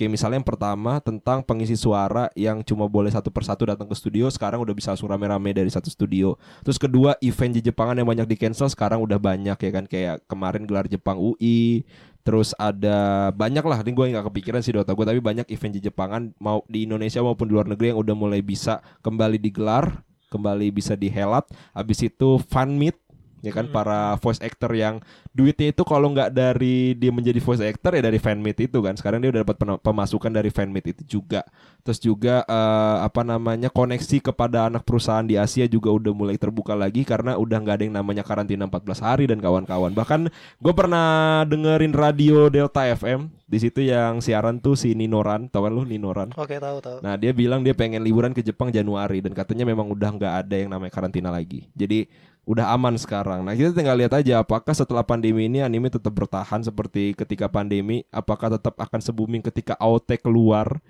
Kayak 0.00 0.16
misalnya 0.16 0.40
yang 0.40 0.48
pertama 0.48 0.96
tentang 1.04 1.44
pengisi 1.44 1.76
suara 1.76 2.32
yang 2.32 2.64
cuma 2.64 2.88
boleh 2.88 3.12
satu 3.12 3.28
persatu 3.28 3.68
datang 3.68 3.84
ke 3.84 3.92
studio, 3.92 4.32
sekarang 4.32 4.56
udah 4.64 4.72
bisa 4.72 4.96
langsung 4.96 5.12
rame-rame 5.12 5.52
dari 5.52 5.68
satu 5.68 5.92
studio. 5.92 6.40
Terus 6.64 6.80
kedua, 6.80 7.20
event 7.20 7.52
di 7.52 7.60
Jepangan 7.60 8.00
yang 8.00 8.08
banyak 8.08 8.24
di 8.24 8.40
cancel 8.40 8.72
sekarang 8.72 9.04
udah 9.04 9.20
banyak 9.20 9.60
ya 9.60 9.70
kan. 9.76 9.84
Kayak 9.84 10.24
kemarin 10.24 10.64
gelar 10.64 10.88
Jepang 10.88 11.20
UI, 11.20 11.84
terus 12.20 12.52
ada 12.60 13.32
banyak 13.32 13.64
lah, 13.64 13.80
ini 13.80 13.96
gue 13.96 14.06
nggak 14.12 14.28
kepikiran 14.28 14.60
sih 14.60 14.76
Dota 14.76 14.92
gue, 14.92 15.06
tapi 15.08 15.20
banyak 15.24 15.48
event 15.48 15.72
di 15.72 15.80
Jepangan 15.80 16.36
mau 16.36 16.60
di 16.68 16.84
Indonesia 16.84 17.24
maupun 17.24 17.48
di 17.48 17.56
luar 17.56 17.64
negeri 17.64 17.96
yang 17.96 18.00
udah 18.04 18.12
mulai 18.12 18.44
bisa 18.44 18.84
kembali 19.00 19.40
digelar, 19.40 20.04
kembali 20.28 20.68
bisa 20.68 20.92
dihelat. 20.92 21.48
Habis 21.72 22.12
itu 22.12 22.36
fan 22.44 22.76
meet 22.76 22.99
ya 23.40 23.52
kan 23.52 23.66
Hmm. 23.66 23.74
para 23.74 24.14
voice 24.16 24.40
actor 24.40 24.72
yang 24.72 25.00
duitnya 25.30 25.70
itu 25.70 25.82
kalau 25.84 26.10
nggak 26.10 26.30
dari 26.30 26.92
dia 26.94 27.08
menjadi 27.08 27.40
voice 27.40 27.62
actor 27.62 27.96
ya 27.96 28.02
dari 28.02 28.18
fan 28.18 28.40
meet 28.40 28.58
itu 28.60 28.78
kan 28.80 28.96
sekarang 28.96 29.20
dia 29.20 29.30
udah 29.32 29.42
dapat 29.46 29.56
pemasukan 29.80 30.32
dari 30.32 30.48
fan 30.48 30.68
meet 30.68 30.92
itu 30.92 31.02
juga 31.18 31.44
terus 31.80 31.96
juga 31.96 32.42
eh, 32.44 32.96
apa 33.00 33.24
namanya 33.24 33.72
koneksi 33.72 34.20
kepada 34.20 34.68
anak 34.68 34.84
perusahaan 34.84 35.24
di 35.24 35.40
Asia 35.40 35.64
juga 35.64 35.88
udah 35.92 36.12
mulai 36.12 36.36
terbuka 36.36 36.76
lagi 36.76 37.02
karena 37.02 37.36
udah 37.36 37.56
nggak 37.60 37.76
ada 37.80 37.84
yang 37.88 37.96
namanya 37.96 38.22
karantina 38.22 38.68
14 38.68 39.00
hari 39.00 39.24
dan 39.28 39.40
kawan-kawan 39.40 39.92
bahkan 39.92 40.28
gue 40.60 40.72
pernah 40.74 41.42
dengerin 41.46 41.96
radio 41.96 42.52
Delta 42.52 42.84
FM 42.84 43.32
di 43.50 43.58
situ 43.58 43.82
yang 43.82 44.22
siaran 44.22 44.62
tuh 44.62 44.78
si 44.78 44.94
Ninoran 44.94 45.50
tau 45.50 45.66
kan 45.66 45.72
lu 45.74 45.82
Ninoran 45.82 46.30
Oke, 46.38 46.62
tahu 46.62 46.78
tahu. 46.78 47.02
Nah 47.02 47.18
dia 47.18 47.34
bilang 47.34 47.66
dia 47.66 47.74
pengen 47.74 48.02
liburan 48.06 48.30
ke 48.30 48.40
Jepang 48.40 48.70
Januari 48.70 49.18
dan 49.18 49.34
katanya 49.34 49.66
memang 49.66 49.90
udah 49.90 50.10
nggak 50.14 50.34
ada 50.46 50.54
yang 50.54 50.70
namanya 50.70 50.94
karantina 50.94 51.34
lagi. 51.34 51.66
Jadi 51.74 52.06
udah 52.50 52.74
aman 52.74 52.98
sekarang. 52.98 53.46
Nah 53.46 53.54
kita 53.54 53.70
tinggal 53.70 53.94
lihat 53.94 54.10
aja 54.10 54.42
apakah 54.42 54.74
setelah 54.74 55.06
pandemi 55.06 55.46
ini 55.46 55.62
anime 55.62 55.86
tetap 55.86 56.10
bertahan 56.10 56.66
seperti 56.66 57.14
ketika 57.14 57.46
pandemi, 57.46 58.02
apakah 58.10 58.58
tetap 58.58 58.74
akan 58.74 58.98
se-booming 58.98 59.38
ketika 59.38 59.78
AOT 59.78 60.18
keluar, 60.18 60.82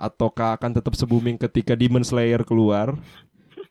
ataukah 0.00 0.56
akan 0.56 0.80
tetap 0.80 0.96
se-booming 0.96 1.36
ketika 1.36 1.76
Demon 1.76 2.00
Slayer 2.00 2.40
keluar, 2.48 2.96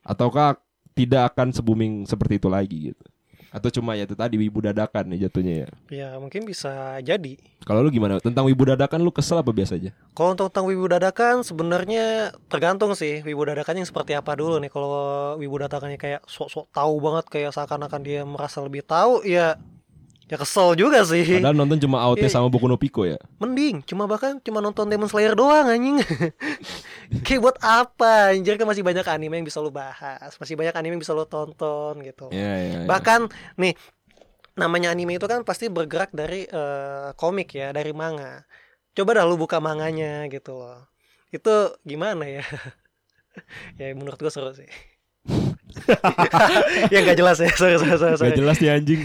ataukah 0.05 0.61
tidak 0.93 1.33
akan 1.33 1.49
se-booming 1.49 2.05
seperti 2.05 2.37
itu 2.37 2.49
lagi 2.53 2.77
gitu. 2.93 3.05
Atau 3.53 3.69
cuma 3.69 3.93
ya 3.93 4.09
itu 4.09 4.17
tadi 4.17 4.41
wibu 4.41 4.65
dadakan 4.65 5.13
nih 5.13 5.29
jatuhnya 5.29 5.53
ya. 5.53 5.69
Ya, 5.93 6.09
mungkin 6.17 6.41
bisa 6.49 6.97
jadi. 7.05 7.37
Kalau 7.61 7.85
lu 7.85 7.93
gimana? 7.93 8.17
Tentang 8.17 8.49
wibu 8.49 8.65
dadakan 8.65 9.05
lu 9.05 9.13
kesel 9.13 9.37
apa 9.37 9.53
biasa 9.53 9.77
aja? 9.77 9.93
Kalau 10.17 10.33
untuk 10.33 10.49
tentang 10.49 10.65
wibu 10.73 10.89
dadakan 10.89 11.45
sebenarnya 11.45 12.33
tergantung 12.49 12.97
sih 12.97 13.21
wibu 13.21 13.45
dadakannya 13.45 13.85
yang 13.85 13.91
seperti 13.93 14.17
apa 14.17 14.33
dulu 14.33 14.57
nih. 14.57 14.73
Kalau 14.73 15.37
wibu 15.37 15.61
dadakannya 15.61 16.01
kayak 16.01 16.25
sok-sok 16.25 16.73
tahu 16.73 16.97
banget 16.97 17.25
kayak 17.29 17.51
seakan-akan 17.53 18.01
dia 18.01 18.25
merasa 18.25 18.57
lebih 18.65 18.81
tahu 18.81 19.21
ya 19.21 19.61
ya 20.33 20.37
kesel 20.41 20.73
juga 20.73 21.05
sih. 21.05 21.37
Padahal 21.37 21.53
nonton 21.53 21.77
cuma 21.77 22.01
AOT 22.01 22.25
Iya. 22.25 22.33
sama 22.33 22.49
Boku 22.49 22.65
no 22.65 22.73
Pico 22.81 23.05
ya. 23.05 23.21
Mending 23.37 23.85
cuma 23.85 24.09
bahkan 24.09 24.41
cuma 24.41 24.65
nonton 24.65 24.89
Demon 24.89 25.05
Slayer 25.05 25.37
doang 25.37 25.69
anjing. 25.69 26.01
kayak 27.25 27.37
buat 27.45 27.57
apa? 27.61 28.33
Anjir 28.33 28.57
kan 28.57 28.65
masih 28.65 28.81
banyak 28.81 29.05
anime 29.05 29.37
yang 29.37 29.45
bisa 29.45 29.61
lu 29.61 29.69
bahas, 29.69 30.33
masih 30.41 30.57
banyak 30.57 30.73
anime 30.73 30.97
yang 30.97 31.03
bisa 31.05 31.13
lu 31.13 31.29
tonton 31.29 32.01
gitu. 32.01 32.33
Iya, 32.33 32.53
iya. 32.57 32.77
iya. 32.81 32.89
Bahkan 32.89 33.29
nih 33.61 33.77
namanya 34.57 34.89
anime 34.89 35.21
itu 35.21 35.29
kan 35.29 35.45
pasti 35.45 35.69
bergerak 35.69 36.09
dari 36.17 36.49
eh, 36.49 37.13
komik 37.13 37.53
ya, 37.53 37.69
dari 37.69 37.93
manga. 37.93 38.41
Coba 38.97 39.21
dah 39.21 39.25
lu 39.29 39.37
buka 39.37 39.61
manganya 39.61 40.25
gitu 40.33 40.57
loh. 40.57 40.89
Itu 41.29 41.77
gimana 41.85 42.25
ya? 42.25 42.41
ya 43.81 43.93
menurut 43.93 44.17
gua 44.17 44.33
seru 44.33 44.49
sih. 44.57 44.69
ya 46.93 46.99
nggak 47.01 47.17
jelas 47.17 47.37
ya, 47.39 47.49
sorry 47.53 47.75
sorry 47.77 47.97
sorry. 47.97 48.31
Gak 48.31 48.39
jelas 48.39 48.57
nih 48.59 48.71
anjing. 48.71 49.01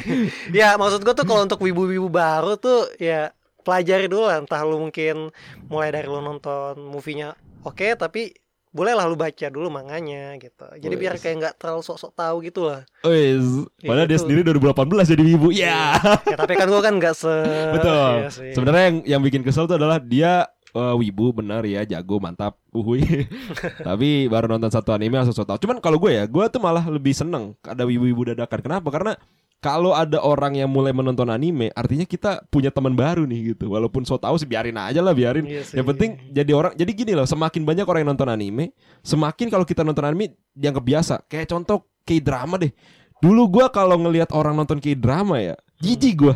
Ya 0.51 0.77
maksud 0.77 1.03
gua 1.03 1.15
tuh 1.15 1.27
kalau 1.27 1.45
untuk 1.45 1.61
wibu-wibu 1.61 2.09
baru 2.09 2.55
tuh 2.55 2.89
ya 2.97 3.33
pelajari 3.63 4.07
dulu 4.07 4.29
lah. 4.29 4.41
Entah 4.41 4.63
lu 4.63 4.79
mungkin 4.81 5.33
mulai 5.67 5.91
dari 5.91 6.07
lu 6.07 6.21
nonton 6.21 6.79
movie-nya 6.81 7.35
oke, 7.63 7.97
tapi 7.97 8.33
bolehlah 8.69 9.09
lu 9.09 9.17
baca 9.17 9.49
dulu 9.49 9.73
manganya 9.73 10.37
gitu. 10.37 10.69
Jadi 10.77 10.95
biar 10.95 11.17
Wes. 11.17 11.23
kayak 11.25 11.37
nggak 11.41 11.55
terlalu 11.57 11.83
sok-sok 11.83 12.13
tahu 12.13 12.37
gitu 12.45 12.69
lah. 12.69 12.85
Wes, 13.01 13.65
Ya, 13.81 13.89
padahal 13.89 14.07
dia 14.07 14.21
itu. 14.21 14.25
sendiri 14.29 14.41
2018 14.45 15.13
jadi 15.17 15.23
ibu. 15.25 15.49
Ya. 15.51 15.97
ya 16.29 16.37
tapi 16.37 16.53
kan 16.55 16.69
gua 16.69 16.85
kan 16.85 16.95
nggak 17.01 17.15
se 17.17 17.33
Betul. 17.77 18.11
Iya 18.23 18.29
sih. 18.31 18.53
Sebenarnya 18.53 18.85
yang 18.93 18.97
yang 19.17 19.21
bikin 19.25 19.41
kesel 19.41 19.65
tuh 19.65 19.81
adalah 19.81 19.97
dia 19.99 20.47
eh, 20.79 20.95
wibu 20.95 21.35
benar 21.35 21.67
ya, 21.67 21.83
jago, 21.83 22.23
mantap, 22.23 22.57
uhui. 22.71 23.03
Tapi 23.89 24.31
baru 24.31 24.47
nonton 24.47 24.71
satu 24.71 24.95
anime 24.95 25.19
langsung 25.19 25.35
so 25.35 25.43
tau. 25.43 25.59
Cuman 25.59 25.83
kalau 25.83 25.99
gue 25.99 26.15
ya, 26.15 26.25
gue 26.25 26.45
tuh 26.49 26.63
malah 26.63 26.87
lebih 26.87 27.13
seneng 27.13 27.59
ada 27.67 27.83
wibu-wibu 27.83 28.33
dadakan. 28.35 28.61
Kenapa? 28.63 28.89
Karena 28.95 29.13
kalau 29.59 29.91
ada 29.91 30.23
orang 30.23 30.55
yang 30.55 30.71
mulai 30.71 30.95
menonton 30.95 31.27
anime, 31.27 31.75
artinya 31.75 32.07
kita 32.07 32.47
punya 32.47 32.71
teman 32.71 32.95
baru 32.95 33.27
nih 33.27 33.55
gitu. 33.55 33.75
Walaupun 33.75 34.07
so 34.07 34.15
tau 34.15 34.39
sih 34.39 34.47
biarin 34.47 34.79
aja 34.79 35.03
lah, 35.03 35.11
biarin. 35.11 35.43
Iya 35.51 35.63
sih. 35.67 35.75
Yang 35.83 35.87
penting 35.95 36.11
jadi 36.31 36.53
orang. 36.55 36.73
Jadi 36.79 36.91
gini 36.95 37.13
loh, 37.19 37.27
semakin 37.27 37.67
banyak 37.67 37.83
orang 37.83 38.07
yang 38.07 38.11
nonton 38.15 38.31
anime, 38.31 38.71
semakin 39.03 39.51
kalau 39.51 39.67
kita 39.67 39.83
nonton 39.83 40.07
anime 40.07 40.39
dianggap 40.55 40.85
biasa. 40.87 41.15
Kayak 41.27 41.51
contoh 41.51 41.91
K-drama 42.07 42.55
deh. 42.63 42.71
Dulu 43.19 43.43
gua 43.51 43.67
kalau 43.75 43.99
ngelihat 43.99 44.31
orang 44.31 44.55
nonton 44.55 44.79
K-drama 44.79 45.43
ya, 45.43 45.59
jijik 45.79 46.15
gua. 46.19 46.35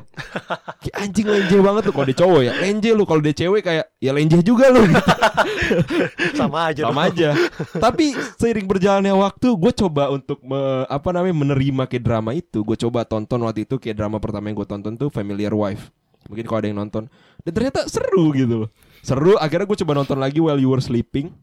Kayak 0.79 0.97
anjing 0.99 1.27
lenje 1.27 1.57
banget 1.59 1.83
tuh 1.87 1.93
kalau 1.93 2.07
dia 2.07 2.19
cowok 2.19 2.41
ya. 2.43 2.53
Lenje 2.59 2.91
lu 2.95 3.05
kalau 3.05 3.21
dia 3.21 3.35
cewek 3.35 3.63
kayak 3.63 3.87
ya 3.99 4.11
lenje 4.15 4.39
juga 4.41 4.71
lu. 4.71 4.83
sama 6.39 6.71
aja 6.71 6.89
Sama 6.89 7.09
dong. 7.09 7.15
aja. 7.15 7.29
Tapi 7.77 8.15
seiring 8.39 8.67
berjalannya 8.67 9.15
waktu, 9.15 9.49
gue 9.55 9.73
coba 9.75 10.11
untuk 10.11 10.39
me- 10.43 10.87
apa 10.87 11.09
namanya 11.11 11.37
menerima 11.37 11.85
K-drama 11.89 12.33
itu. 12.33 12.63
Gue 12.63 12.79
coba 12.79 13.03
tonton 13.03 13.43
waktu 13.43 13.67
itu 13.67 13.79
K-drama 13.79 14.19
pertama 14.19 14.51
yang 14.51 14.57
gue 14.59 14.69
tonton 14.69 14.95
tuh 14.95 15.09
Familiar 15.09 15.53
Wife. 15.53 15.91
Mungkin 16.31 16.47
kalau 16.47 16.59
ada 16.63 16.69
yang 16.71 16.79
nonton. 16.79 17.11
Dan 17.43 17.53
ternyata 17.53 17.91
seru 17.91 18.31
gitu 18.33 18.67
loh. 18.67 18.71
Seru. 19.03 19.35
Akhirnya 19.37 19.67
gue 19.67 19.79
coba 19.83 19.93
nonton 19.99 20.19
lagi 20.23 20.39
While 20.39 20.63
You 20.63 20.71
Were 20.71 20.83
Sleeping. 20.83 21.35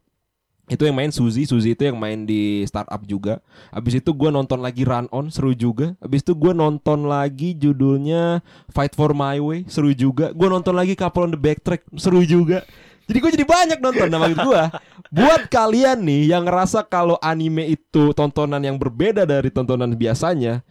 Itu 0.70 0.86
yang 0.86 0.94
main 0.94 1.10
Suzy, 1.10 1.50
Suzy 1.50 1.74
itu 1.74 1.82
yang 1.82 1.98
main 1.98 2.22
di 2.22 2.62
startup 2.62 3.02
juga. 3.02 3.42
Abis 3.74 3.98
itu 3.98 4.14
gue 4.14 4.30
nonton 4.30 4.62
lagi 4.62 4.86
Run 4.86 5.10
On, 5.10 5.26
seru 5.26 5.50
juga. 5.50 5.98
Abis 5.98 6.22
itu 6.22 6.32
gue 6.38 6.54
nonton 6.54 7.10
lagi 7.10 7.58
judulnya 7.58 8.38
Fight 8.70 8.94
for 8.94 9.10
My 9.10 9.42
Way, 9.42 9.66
seru 9.66 9.90
juga. 9.90 10.30
Gue 10.30 10.46
nonton 10.46 10.78
lagi 10.78 10.94
Couple 10.94 11.26
on 11.26 11.34
the 11.34 11.40
Backtrack, 11.42 11.90
seru 11.98 12.22
juga. 12.22 12.62
Jadi 13.10 13.18
gue 13.18 13.30
jadi 13.34 13.46
banyak 13.50 13.78
nonton. 13.82 14.06
Maksud 14.06 14.38
gue, 14.46 14.62
buat 15.10 15.42
kalian 15.50 16.06
nih 16.06 16.30
yang 16.30 16.46
ngerasa 16.46 16.86
kalau 16.86 17.18
anime 17.18 17.74
itu 17.74 18.14
tontonan 18.14 18.62
yang 18.62 18.78
berbeda 18.78 19.26
dari 19.26 19.50
tontonan 19.50 19.90
biasanya, 19.98 20.62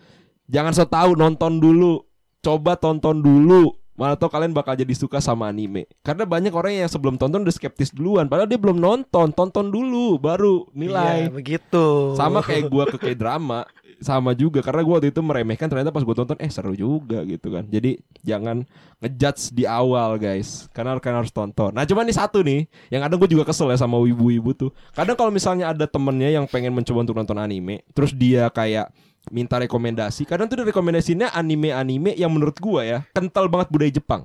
jangan 0.48 0.72
so 0.72 0.88
nonton 1.20 1.60
dulu, 1.60 2.08
coba 2.40 2.80
tonton 2.80 3.20
dulu. 3.20 3.76
Mana 4.00 4.16
tau 4.16 4.32
kalian 4.32 4.56
bakal 4.56 4.80
jadi 4.80 4.96
suka 4.96 5.20
sama 5.20 5.52
anime. 5.52 5.84
Karena 6.00 6.24
banyak 6.24 6.56
orang 6.56 6.72
yang 6.72 6.88
sebelum 6.88 7.20
tonton 7.20 7.44
udah 7.44 7.52
skeptis 7.52 7.92
duluan. 7.92 8.32
Padahal 8.32 8.48
dia 8.48 8.56
belum 8.56 8.80
nonton. 8.80 9.36
Tonton 9.36 9.68
dulu 9.68 10.16
Baru 10.16 10.72
nilai. 10.72 11.28
Iya, 11.28 11.36
begitu. 11.36 12.16
Sama 12.16 12.40
kayak 12.40 12.72
gua 12.72 12.88
ke 12.88 12.96
K-drama 12.96 13.68
Sama 14.00 14.32
juga. 14.32 14.64
Karena 14.64 14.88
gua 14.88 15.04
waktu 15.04 15.12
itu 15.12 15.20
meremehkan 15.20 15.68
Ternyata 15.68 15.92
pas 15.92 16.08
gua 16.08 16.16
tonton 16.16 16.40
Eh 16.40 16.48
seru 16.48 16.72
juga 16.80 17.28
gitu 17.28 17.52
kan. 17.52 17.68
Jadi 17.68 18.00
jangan 18.24 18.64
ngejudge 19.04 19.52
di 19.52 19.68
awal 19.68 20.16
guys. 20.16 20.72
Karena 20.72 20.96
kalian 20.96 21.20
harus 21.20 21.36
tonton. 21.36 21.76
Nah 21.76 21.84
cuma 21.84 22.08
nih 22.08 22.16
satu 22.16 22.40
nih 22.40 22.72
Yang 22.88 23.02
kadang 23.04 23.18
gue 23.20 23.30
juga 23.36 23.44
kesel 23.52 23.68
ya 23.68 23.78
sama 23.84 24.00
wibu-wibu 24.00 24.56
tuh. 24.56 24.72
Kadang 24.96 25.20
kalau 25.20 25.36
misalnya 25.36 25.76
ada 25.76 25.84
temennya 25.84 26.40
yang 26.40 26.48
pengen 26.48 26.72
mencoba 26.72 27.04
untuk 27.04 27.20
nonton 27.20 27.36
anime 27.36 27.84
Terus 27.92 28.16
dia 28.16 28.48
kayak 28.48 28.96
minta 29.28 29.60
rekomendasi. 29.60 30.24
Kadang 30.24 30.48
tuh 30.48 30.64
rekomendasinya 30.64 31.36
anime-anime 31.36 32.16
yang 32.16 32.32
menurut 32.32 32.58
gua 32.58 32.82
ya 32.88 33.00
Kental 33.12 33.52
banget 33.52 33.68
budaya 33.70 33.92
Jepang. 33.92 34.22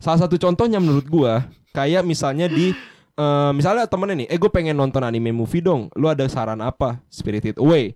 Salah 0.00 0.26
satu 0.26 0.40
contohnya 0.40 0.80
menurut 0.80 1.06
gua 1.06 1.44
Kayak 1.70 2.02
misalnya 2.02 2.50
di 2.50 2.72
eh, 3.14 3.50
Misalnya 3.52 3.86
temennya 3.86 4.24
nih 4.24 4.28
Eh 4.32 4.38
gue 4.40 4.50
pengen 4.50 4.74
nonton 4.74 5.04
anime 5.04 5.30
movie 5.30 5.60
dong 5.62 5.92
Lu 5.94 6.08
ada 6.08 6.24
saran 6.26 6.58
apa? 6.64 6.98
Spirited 7.12 7.60
Away. 7.60 7.94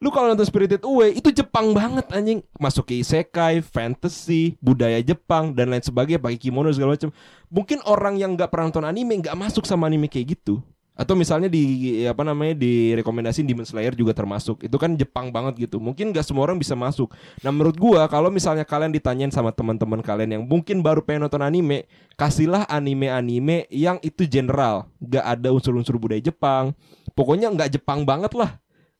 Lu 0.00 0.08
kalau 0.08 0.32
nonton 0.32 0.48
Spirited 0.48 0.82
Away 0.82 1.20
Itu 1.20 1.28
Jepang 1.30 1.76
banget 1.76 2.08
anjing. 2.10 2.40
Masuk 2.56 2.88
ke 2.90 2.98
isekai, 2.98 3.60
fantasy, 3.60 4.56
budaya 4.58 4.98
Jepang 5.04 5.52
Dan 5.52 5.70
lain 5.70 5.84
sebagainya 5.84 6.18
Pakai 6.18 6.40
kimono 6.40 6.72
segala 6.72 6.96
macam. 6.96 7.12
Mungkin 7.52 7.84
orang 7.84 8.16
yang 8.16 8.34
nggak 8.34 8.48
pernah 8.48 8.72
nonton 8.72 8.88
anime 8.88 9.20
nggak 9.20 9.36
masuk 9.36 9.68
sama 9.68 9.86
anime 9.86 10.08
kayak 10.08 10.40
gitu 10.40 10.64
atau 10.98 11.14
misalnya 11.14 11.46
di 11.46 12.02
apa 12.10 12.26
namanya 12.26 12.58
di 12.58 12.90
rekomendasi 12.98 13.46
Demon 13.46 13.62
Slayer 13.62 13.94
juga 13.94 14.10
termasuk. 14.10 14.66
Itu 14.66 14.74
kan 14.82 14.98
Jepang 14.98 15.30
banget 15.30 15.70
gitu. 15.70 15.78
Mungkin 15.78 16.10
nggak 16.10 16.26
semua 16.26 16.50
orang 16.50 16.58
bisa 16.58 16.74
masuk. 16.74 17.14
Nah 17.46 17.54
menurut 17.54 17.78
gua 17.78 18.10
kalau 18.10 18.34
misalnya 18.34 18.66
kalian 18.66 18.90
ditanyain 18.90 19.30
sama 19.30 19.54
teman-teman 19.54 20.02
kalian 20.02 20.30
yang 20.34 20.42
mungkin 20.42 20.82
baru 20.82 20.98
pengen 21.06 21.30
nonton 21.30 21.46
anime 21.46 21.86
kasihlah 22.18 22.66
anime-anime 22.66 23.70
yang 23.70 24.02
itu 24.02 24.26
general. 24.26 24.90
Nggak 24.98 25.24
ada 25.38 25.48
unsur-unsur 25.54 25.94
budaya 26.02 26.18
Jepang. 26.18 26.74
Pokoknya 27.14 27.46
nggak 27.54 27.78
Jepang 27.78 28.02
banget 28.02 28.34
lah 28.34 28.58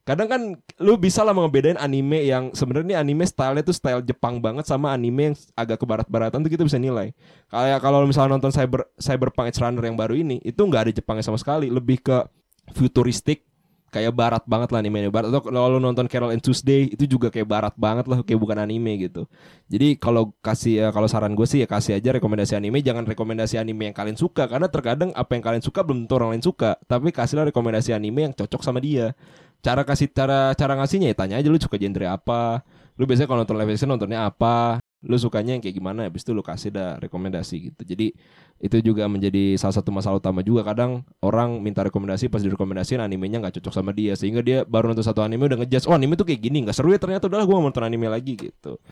kadang 0.09 0.25
kan 0.25 0.41
lu 0.81 0.97
bisa 0.97 1.21
lah 1.21 1.37
ngebedain 1.37 1.77
anime 1.77 2.25
yang 2.25 2.49
sebenarnya 2.57 2.97
anime 2.97 3.29
stylenya 3.29 3.61
tuh 3.61 3.77
style 3.77 4.01
Jepang 4.01 4.41
banget 4.41 4.65
sama 4.65 4.89
anime 4.97 5.33
yang 5.33 5.35
agak 5.53 5.77
ke 5.77 5.85
barat-baratan 5.85 6.41
tuh 6.41 6.49
kita 6.49 6.65
bisa 6.65 6.81
nilai. 6.81 7.13
Kayak 7.53 7.85
kalau 7.85 8.09
misalnya 8.09 8.41
nonton 8.41 8.49
cyber 8.49 8.89
cyberpunk 8.97 9.53
Edge 9.53 9.61
Runner 9.61 9.85
yang 9.85 10.01
baru 10.01 10.17
ini 10.17 10.41
itu 10.41 10.57
nggak 10.65 10.89
ada 10.89 10.93
Jepangnya 10.97 11.29
sama 11.29 11.37
sekali. 11.37 11.69
Lebih 11.69 12.01
ke 12.01 12.25
futuristik 12.73 13.45
kayak 13.89 14.13
barat 14.13 14.45
banget 14.45 14.69
lah 14.69 14.85
anime 14.85 15.09
barat 15.09 15.33
atau 15.33 15.41
kalau 15.49 15.81
nonton 15.81 16.05
Carol 16.13 16.33
and 16.37 16.45
Tuesday 16.45 16.93
itu 16.93 17.09
juga 17.09 17.33
kayak 17.33 17.49
barat 17.49 17.75
banget 17.77 18.05
lah 18.05 18.21
kayak 18.21 18.41
bukan 18.41 18.65
anime 18.65 19.09
gitu. 19.09 19.29
Jadi 19.69 19.97
kalau 20.01 20.33
kasih 20.41 20.73
ya 20.73 20.87
kalau 20.89 21.09
saran 21.09 21.33
gue 21.37 21.45
sih 21.45 21.65
ya 21.65 21.69
kasih 21.69 22.01
aja 22.01 22.17
rekomendasi 22.17 22.57
anime. 22.57 22.81
Jangan 22.81 23.05
rekomendasi 23.05 23.61
anime 23.61 23.93
yang 23.93 23.97
kalian 23.97 24.17
suka 24.17 24.49
karena 24.49 24.73
terkadang 24.73 25.13
apa 25.13 25.37
yang 25.37 25.45
kalian 25.45 25.65
suka 25.65 25.85
belum 25.85 26.05
tentu 26.05 26.17
orang 26.17 26.37
lain 26.37 26.45
suka. 26.45 26.81
Tapi 26.85 27.13
kasihlah 27.13 27.49
rekomendasi 27.53 27.93
anime 27.93 28.29
yang 28.29 28.35
cocok 28.37 28.61
sama 28.65 28.81
dia 28.81 29.13
cara 29.59 29.83
kasih 29.83 30.09
cara 30.11 30.55
cara 30.55 30.73
ngasihnya 30.79 31.11
ya 31.13 31.17
tanya 31.17 31.35
aja 31.41 31.49
lu 31.51 31.59
suka 31.59 31.79
genre 31.79 32.07
apa? 32.07 32.63
Lu 32.99 33.07
biasanya 33.07 33.31
kalau 33.31 33.47
nonton 33.47 33.57
live 33.59 33.71
action 33.75 33.91
nontonnya 33.91 34.27
apa? 34.27 34.83
Lu 35.07 35.15
sukanya 35.15 35.55
yang 35.55 35.63
kayak 35.63 35.79
gimana? 35.79 36.11
Habis 36.11 36.27
itu 36.27 36.35
lu 36.35 36.43
kasih 36.43 36.75
dah 36.75 36.99
rekomendasi 36.99 37.71
gitu. 37.71 37.83
Jadi 37.87 38.11
itu 38.59 38.77
juga 38.83 39.07
menjadi 39.07 39.55
salah 39.55 39.79
satu 39.79 39.95
masalah 39.95 40.19
utama 40.19 40.43
juga. 40.43 40.67
Kadang 40.67 41.07
orang 41.23 41.63
minta 41.63 41.87
rekomendasi 41.87 42.27
pas 42.27 42.43
direkomendasiin 42.43 42.99
animenya 42.99 43.39
nggak 43.39 43.63
cocok 43.63 43.71
sama 43.71 43.95
dia. 43.95 44.19
Sehingga 44.19 44.43
dia 44.43 44.67
baru 44.67 44.91
nonton 44.91 45.07
satu 45.07 45.23
anime 45.23 45.47
udah 45.47 45.63
ngejudge 45.63 45.87
oh 45.87 45.95
anime 45.95 46.19
tuh 46.19 46.27
kayak 46.27 46.43
gini 46.43 46.67
nggak 46.67 46.75
seru 46.75 46.91
ya 46.91 46.99
ternyata 46.99 47.31
udahlah 47.31 47.47
gue 47.47 47.55
mau 47.55 47.71
nonton 47.71 47.87
anime 47.87 48.11
lagi 48.11 48.35
gitu. 48.35 48.83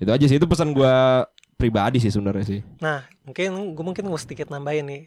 Itu 0.00 0.08
aja 0.08 0.24
sih 0.24 0.40
itu 0.40 0.48
pesan 0.48 0.72
gue 0.72 0.94
pribadi 1.60 2.00
sih 2.00 2.08
sebenarnya 2.08 2.44
sih. 2.56 2.60
Nah, 2.80 3.04
mungkin 3.28 3.76
gue 3.76 3.84
mungkin 3.84 4.08
mau 4.08 4.16
sedikit 4.16 4.48
nambahin 4.48 4.88
nih. 4.88 5.02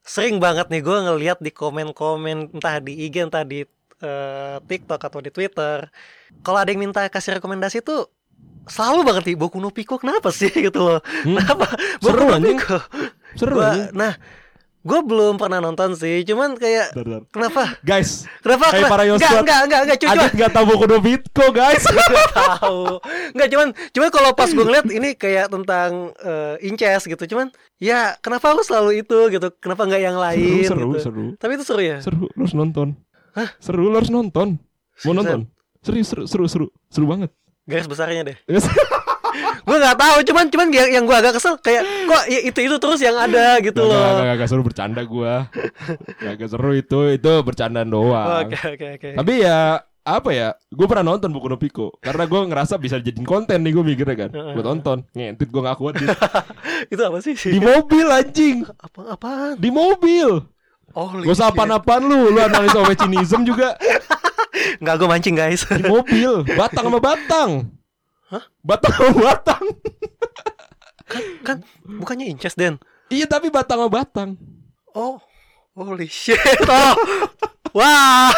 Sering 0.00 0.40
banget 0.40 0.72
nih 0.72 0.80
gue 0.80 0.96
ngeliat 0.96 1.44
di 1.44 1.52
komen-komen 1.52 2.56
entah 2.56 2.80
di 2.80 3.04
IG 3.04 3.28
entah 3.28 3.44
di 3.44 3.68
eh, 4.00 4.56
TikTok 4.62 5.00
atau 5.00 5.18
di 5.18 5.28
Twitter. 5.28 5.88
Kalau 6.40 6.56
ada 6.56 6.68
yang 6.68 6.80
minta 6.80 7.04
kasih 7.06 7.36
rekomendasi 7.36 7.80
tuh 7.80 8.08
selalu 8.62 9.00
banget 9.02 9.22
nih 9.26 9.36
Boku 9.36 9.56
no 9.56 9.68
Pico 9.68 9.96
kenapa 9.96 10.28
sih 10.28 10.48
gitu 10.66 10.80
loh. 10.80 11.00
Hmm, 11.22 11.36
Kenapa? 11.36 11.66
Seru, 11.98 12.18
Boku 12.20 12.34
no. 12.34 12.46
Pico. 12.46 12.78
seru 13.32 13.54
Gua- 13.56 13.90
nah, 13.92 14.14
gue 14.80 15.00
belum 15.02 15.36
pernah 15.36 15.58
nonton 15.58 15.92
sih. 15.92 16.22
Cuman 16.22 16.54
kayak 16.54 16.92
Bentar, 16.92 17.04
bentar. 17.04 17.22
kenapa? 17.28 17.62
guys 17.80 18.24
Kenapa? 18.40 18.66
Kayak 18.66 18.80
kenapa? 18.80 18.90
para 18.90 19.02
Enggak, 19.02 19.20
Yosua. 19.22 19.40
enggak, 19.40 19.58
enggak, 19.60 19.80
enggak, 19.82 19.98
cuy, 19.98 20.08
Adit 20.10 20.32
nggak 20.34 20.50
tahu 20.50 20.64
Boku 20.66 20.84
no 20.86 20.98
Bitco 20.98 21.46
guys 21.50 21.82
tahu 22.40 22.82
nggak 23.30 23.48
cuman 23.48 23.68
cuman 23.90 24.08
kalau 24.10 24.30
pas 24.32 24.48
gue 24.48 24.60
ngeliat 24.60 24.86
ini 24.88 25.08
kayak 25.14 25.46
tentang 25.48 25.90
eh, 26.16 26.54
inces 26.62 27.02
gitu 27.04 27.24
cuman 27.28 27.52
ya 27.76 28.16
kenapa 28.18 28.50
harus 28.50 28.66
selalu 28.66 29.02
itu 29.02 29.18
gitu 29.30 29.48
kenapa 29.56 29.84
nggak 29.84 30.02
yang 30.02 30.16
lain 30.16 30.64
seru 30.64 30.90
gitu. 30.90 31.00
seru 31.02 31.24
tapi 31.36 31.52
itu 31.54 31.64
seru 31.64 31.82
ya 31.82 31.98
seru 32.00 32.26
lu 32.26 32.40
harus 32.40 32.54
nonton 32.54 32.96
seru 33.62 33.88
lu 33.88 33.96
harus 33.96 34.10
nonton. 34.12 34.58
Mau 35.06 35.12
nonton? 35.16 35.46
Serius 35.80 36.12
seru 36.12 36.24
seru 36.28 36.44
seru. 36.46 36.66
Seru 36.92 37.06
banget. 37.08 37.30
Garis 37.64 37.86
besarnya 37.88 38.34
deh. 38.34 38.36
Gue 39.62 39.78
nggak 39.78 39.94
tahu 39.94 40.16
cuman 40.26 40.44
cuman 40.50 40.66
yang, 40.74 41.06
gue 41.06 41.16
agak 41.16 41.38
kesel 41.38 41.54
kayak 41.62 41.86
kok 41.86 42.22
ya 42.26 42.40
itu 42.50 42.58
itu 42.66 42.76
terus 42.82 42.98
yang 42.98 43.14
ada 43.14 43.62
gitu 43.62 43.78
Gak, 43.78 43.94
loh. 43.94 44.02
gak, 44.02 44.24
gak, 44.26 44.36
gak 44.42 44.48
seru 44.50 44.62
bercanda 44.66 45.02
gua. 45.06 45.46
Gak, 46.18 46.50
seru 46.50 46.74
itu 46.74 46.98
Itu 47.14 47.32
bercandaan 47.46 47.86
doang. 47.86 48.50
Oke 48.50 48.58
oke 48.58 48.86
oke. 48.98 49.08
Tapi 49.14 49.32
ya 49.46 49.78
Apa 50.02 50.32
ya 50.34 50.48
Gue 50.72 50.90
pernah 50.90 51.14
nonton 51.14 51.30
Boku 51.30 51.46
no 51.46 51.60
Pico 51.60 51.94
Karena 52.02 52.24
gue 52.26 52.40
ngerasa 52.42 52.80
bisa 52.80 52.98
jadiin 52.98 53.22
konten 53.22 53.62
nih 53.62 53.70
Gue 53.70 53.84
mikirnya 53.86 54.16
kan. 54.26 54.30
Gue 54.32 54.64
tonton 54.64 55.06
Ngentit 55.14 55.46
gue 55.46 55.62
gak 55.62 55.78
kuat 55.78 55.94
Dit. 56.00 56.08
itu 56.96 57.02
apa 57.06 57.18
sih? 57.22 57.34
Di 57.38 57.60
mobil 57.62 58.06
anjing. 58.10 58.66
Apa 58.66 59.14
apaan? 59.14 59.54
Di 59.60 59.70
mobil 59.70 60.42
oh 60.94 61.08
Gak 61.10 61.34
usah 61.34 61.50
apaan-apaan 61.52 62.02
lu 62.06 62.30
Lu 62.34 62.40
analis 62.40 62.74
Ovecinism 62.74 63.46
juga 63.46 63.74
nggak 64.82 64.94
gue 64.98 65.08
mancing 65.08 65.36
guys 65.38 65.62
Di 65.66 65.84
mobil 65.86 66.42
Batang 66.56 66.90
sama 66.90 67.00
batang 67.00 67.50
Hah? 68.30 68.44
Batang 68.62 68.92
sama 68.94 69.18
batang 69.34 69.64
kan 71.42 71.66
bukannya 71.82 72.30
inces 72.30 72.54
den 72.54 72.78
Iya 73.10 73.26
tapi 73.26 73.50
batang 73.50 73.82
sama 73.82 73.90
batang 73.90 74.38
Oh, 74.94 75.22
holy 75.74 76.10
shit. 76.10 76.38
Oh. 76.70 76.94
Wah. 77.70 78.34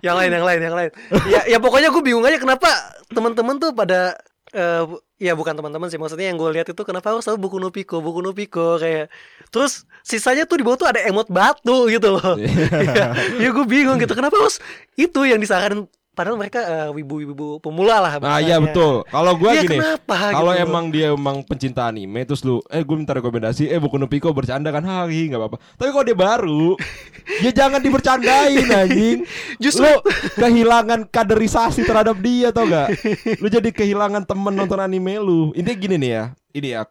yang 0.00 0.16
lain, 0.16 0.32
yang 0.32 0.46
lain, 0.48 0.60
yang 0.64 0.76
lain. 0.76 0.90
Ya, 1.28 1.44
ya 1.44 1.58
pokoknya 1.60 1.92
gue 1.92 2.00
bingung 2.00 2.24
aja 2.24 2.40
kenapa 2.40 2.68
teman-teman 3.12 3.60
tuh 3.60 3.76
pada 3.76 4.16
eh 4.56 4.84
ya 5.18 5.34
bukan 5.34 5.58
teman-teman 5.58 5.90
sih. 5.90 5.98
Maksudnya 5.98 6.30
yang 6.30 6.38
gue 6.38 6.50
lihat 6.54 6.70
itu 6.70 6.82
kenapa 6.86 7.12
harus 7.12 7.26
tahu 7.26 7.36
buku 7.36 7.58
no 7.58 7.68
Pico, 7.74 7.98
buku 7.98 8.22
no 8.22 8.30
Pico 8.32 8.78
kayak 8.78 9.10
terus 9.50 9.84
sisanya 10.06 10.46
tuh 10.46 10.62
di 10.62 10.64
bawah 10.64 10.78
tuh 10.78 10.88
ada 10.88 11.02
emot 11.04 11.28
batu 11.28 11.90
gitu 11.90 12.16
loh. 12.16 12.38
ya, 12.96 13.12
ya 13.14 13.48
gue 13.50 13.66
bingung 13.66 13.98
gitu. 13.98 14.14
Kenapa 14.14 14.38
harus 14.38 14.62
itu 14.94 15.26
yang 15.26 15.42
disarankan 15.42 15.90
padahal 16.18 16.34
mereka 16.34 16.58
eh, 16.58 16.88
wibu-wibu 16.90 17.62
pemula 17.62 18.02
lah 18.02 18.12
Nah 18.18 18.42
iya 18.42 18.58
betul 18.58 19.06
Kalau 19.06 19.32
gue 19.32 19.50
Iya, 19.54 19.62
gini 19.62 19.78
kenapa 19.78 20.14
Kalau 20.34 20.50
gitu? 20.50 20.64
emang 20.66 20.84
dia 20.90 21.06
emang 21.14 21.36
pencinta 21.40 21.86
anime 21.86 22.26
terus 22.26 22.42
lu 22.42 22.58
eh 22.66 22.82
gue 22.82 22.96
minta 22.98 23.14
rekomendasi 23.14 23.70
eh 23.70 23.78
buku 23.78 23.94
no 23.94 24.10
Pico 24.10 24.34
bercanda 24.34 24.74
kan 24.74 24.82
hari 24.82 25.30
nggak 25.30 25.38
apa-apa. 25.38 25.56
Tapi 25.78 25.88
kalau 25.88 26.02
dia 26.02 26.18
baru 26.18 26.74
ya 27.46 27.50
jangan 27.54 27.78
dibercandain 27.78 28.66
anjing. 28.66 29.22
Justru- 29.62 29.86
lu 29.86 30.02
kehilangan 30.34 31.06
kaderisasi 31.06 31.86
terhadap 31.86 32.18
dia 32.18 32.50
tau 32.50 32.66
gak? 32.66 32.90
Lu 33.38 33.46
jadi 33.46 33.70
kehilangan 33.70 34.26
temen 34.26 34.50
nonton 34.50 34.82
anime 34.82 35.22
lu. 35.22 35.54
Intinya 35.54 35.78
gini 35.78 35.96
nih 35.96 36.10
ya. 36.10 36.24
Ini 36.50 36.68
ya. 36.74 36.82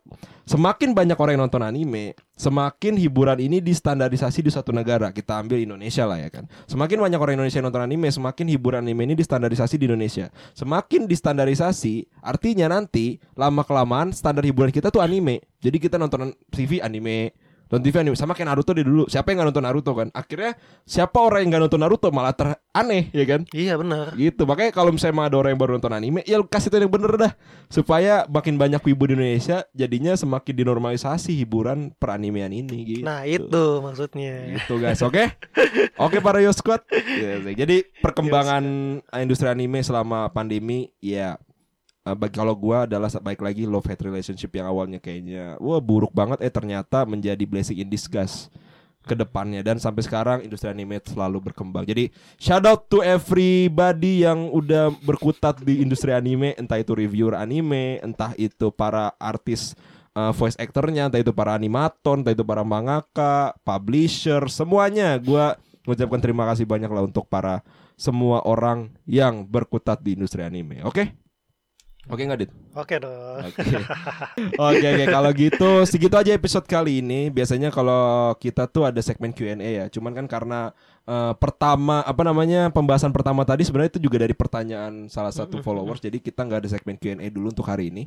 Semakin 0.47 0.95
banyak 0.95 1.19
orang 1.19 1.35
yang 1.35 1.43
nonton 1.43 1.59
anime, 1.59 2.15
semakin 2.39 2.95
hiburan 2.95 3.35
ini 3.35 3.59
distandarisasi 3.59 4.39
di 4.39 4.47
satu 4.47 4.71
negara. 4.71 5.11
Kita 5.11 5.43
ambil 5.43 5.59
Indonesia 5.59 6.07
lah 6.07 6.23
ya 6.23 6.31
kan. 6.31 6.47
Semakin 6.71 7.03
banyak 7.03 7.19
orang 7.19 7.35
Indonesia 7.35 7.59
yang 7.59 7.67
nonton 7.67 7.83
anime, 7.83 8.07
semakin 8.07 8.47
hiburan 8.55 8.87
anime 8.87 9.11
ini 9.11 9.15
distandarisasi 9.19 9.75
di 9.75 9.91
Indonesia. 9.91 10.31
Semakin 10.55 11.03
distandarisasi, 11.03 12.23
artinya 12.23 12.71
nanti 12.71 13.19
lama 13.35 13.67
kelamaan 13.67 14.15
standar 14.15 14.47
hiburan 14.47 14.71
kita 14.71 14.87
tuh 14.87 15.03
anime. 15.03 15.43
Jadi 15.59 15.83
kita 15.83 15.99
nonton 15.99 16.31
TV 16.47 16.79
anime, 16.79 17.35
nonton 17.67 17.83
TV 17.83 17.95
anime 17.99 18.15
sama 18.15 18.31
kayak 18.31 18.51
Naruto 18.51 18.71
deh 18.71 18.83
dulu. 18.83 19.03
Siapa 19.11 19.31
yang 19.31 19.43
nggak 19.43 19.49
nonton 19.51 19.65
Naruto 19.67 19.91
kan? 19.91 20.07
Akhirnya 20.15 20.55
siapa 20.87 21.19
orang 21.19 21.43
yang 21.43 21.49
nggak 21.55 21.63
nonton 21.67 21.81
Naruto 21.83 22.07
malah 22.15 22.33
ter 22.33 22.55
aneh 22.71 23.11
ya 23.11 23.25
kan? 23.27 23.43
Iya 23.51 23.75
benar. 23.75 24.15
Gitu. 24.15 24.43
Makanya 24.47 24.71
kalau 24.71 24.95
misalnya 24.95 25.27
ada 25.27 25.37
orang 25.37 25.51
yang 25.55 25.61
baru 25.61 25.71
nonton 25.79 25.93
anime, 25.93 26.23
ya 26.23 26.39
kasih 26.43 26.71
tau 26.71 26.79
yang 26.79 26.91
bener 26.91 27.11
dah. 27.19 27.31
Supaya 27.67 28.23
makin 28.31 28.55
banyak 28.55 28.79
wibu 28.79 29.11
di 29.11 29.13
Indonesia, 29.19 29.67
jadinya 29.75 30.15
semakin 30.15 30.53
dinormalisasi 30.55 31.35
hiburan 31.43 31.91
peranimean 31.99 32.55
ini 32.55 32.77
gitu. 32.87 33.03
Nah, 33.03 33.27
itu 33.27 33.83
maksudnya. 33.83 34.55
Gitu 34.55 34.79
guys, 34.79 35.03
oke? 35.03 35.23
Oke 36.05 36.21
para 36.21 36.39
Yo 36.39 36.53
Squad. 36.53 36.85
Jadi 37.61 37.83
perkembangan 37.99 38.63
industri 39.17 39.49
anime 39.49 39.81
selama 39.81 40.29
pandemi 40.29 40.93
ya 41.01 41.41
bagi 42.13 42.37
kalau 42.37 42.53
gua 42.53 42.85
adalah 42.85 43.09
baik 43.09 43.41
lagi 43.41 43.63
love 43.65 43.87
hate 43.87 44.05
relationship 44.05 44.53
yang 44.53 44.69
awalnya 44.69 45.01
kayaknya 45.01 45.57
wah 45.57 45.81
buruk 45.81 46.13
banget 46.13 46.39
eh 46.45 46.53
ternyata 46.53 47.03
menjadi 47.03 47.43
blessing 47.43 47.81
in 47.81 47.89
disguise 47.89 48.47
ke 49.07 49.15
depannya 49.15 49.63
dan 49.63 49.79
sampai 49.79 50.03
sekarang 50.03 50.37
industri 50.43 50.67
anime 50.67 50.99
selalu 50.99 51.49
berkembang. 51.49 51.87
Jadi 51.87 52.11
shout 52.35 52.67
out 52.67 52.91
to 52.91 52.99
everybody 52.99 54.27
yang 54.27 54.51
udah 54.51 54.91
berkutat 55.01 55.63
di 55.63 55.79
industri 55.79 56.11
anime, 56.11 56.51
entah 56.59 56.75
itu 56.75 56.91
reviewer 56.91 57.39
anime, 57.39 58.03
entah 58.03 58.35
itu 58.35 58.67
para 58.69 59.15
artis 59.15 59.73
uh, 60.11 60.35
voice 60.35 60.59
actornya, 60.59 61.07
entah 61.07 61.23
itu 61.23 61.31
para 61.31 61.55
animator, 61.55 62.19
entah 62.19 62.35
itu 62.35 62.43
para 62.43 62.67
mangaka, 62.67 63.55
publisher, 63.63 64.51
semuanya. 64.51 65.15
Gua 65.23 65.55
mengucapkan 65.87 66.19
terima 66.19 66.43
kasih 66.51 66.67
banyak 66.67 66.91
lah 66.91 67.07
untuk 67.07 67.31
para 67.31 67.63
semua 67.95 68.43
orang 68.43 68.91
yang 69.07 69.47
berkutat 69.47 70.03
di 70.03 70.19
industri 70.19 70.43
anime. 70.43 70.83
Oke? 70.83 71.26
Oke 72.07 72.23
nggak 72.23 72.39
Dit? 72.39 72.51
Oke 72.71 72.95
dong. 73.03 73.43
Oke. 73.43 73.67
Oke 74.71 74.87
oke 74.87 75.05
kalau 75.11 75.31
gitu 75.35 75.71
segitu 75.83 76.15
aja 76.15 76.31
episode 76.31 76.63
kali 76.63 77.03
ini. 77.03 77.27
Biasanya 77.27 77.67
kalau 77.67 78.31
kita 78.39 78.71
tuh 78.71 78.87
ada 78.87 79.03
segmen 79.03 79.35
Q&A 79.35 79.59
ya. 79.59 79.85
Cuman 79.91 80.15
kan 80.15 80.25
karena 80.31 80.71
eh, 81.07 81.33
pertama 81.39 82.03
apa 82.03 82.21
namanya 82.27 82.67
pembahasan 82.69 83.15
pertama 83.15 83.47
tadi 83.47 83.63
sebenarnya 83.63 83.95
itu 83.95 84.01
juga 84.03 84.27
dari 84.27 84.35
pertanyaan 84.35 85.07
salah 85.07 85.31
satu 85.31 85.63
followers. 85.63 86.03
Jadi 86.03 86.19
kita 86.19 86.43
nggak 86.43 86.59
ada 86.67 86.69
segmen 86.69 86.99
Q&A 86.99 87.23
dulu 87.31 87.49
untuk 87.55 87.63
hari 87.63 87.89
ini. 87.89 88.03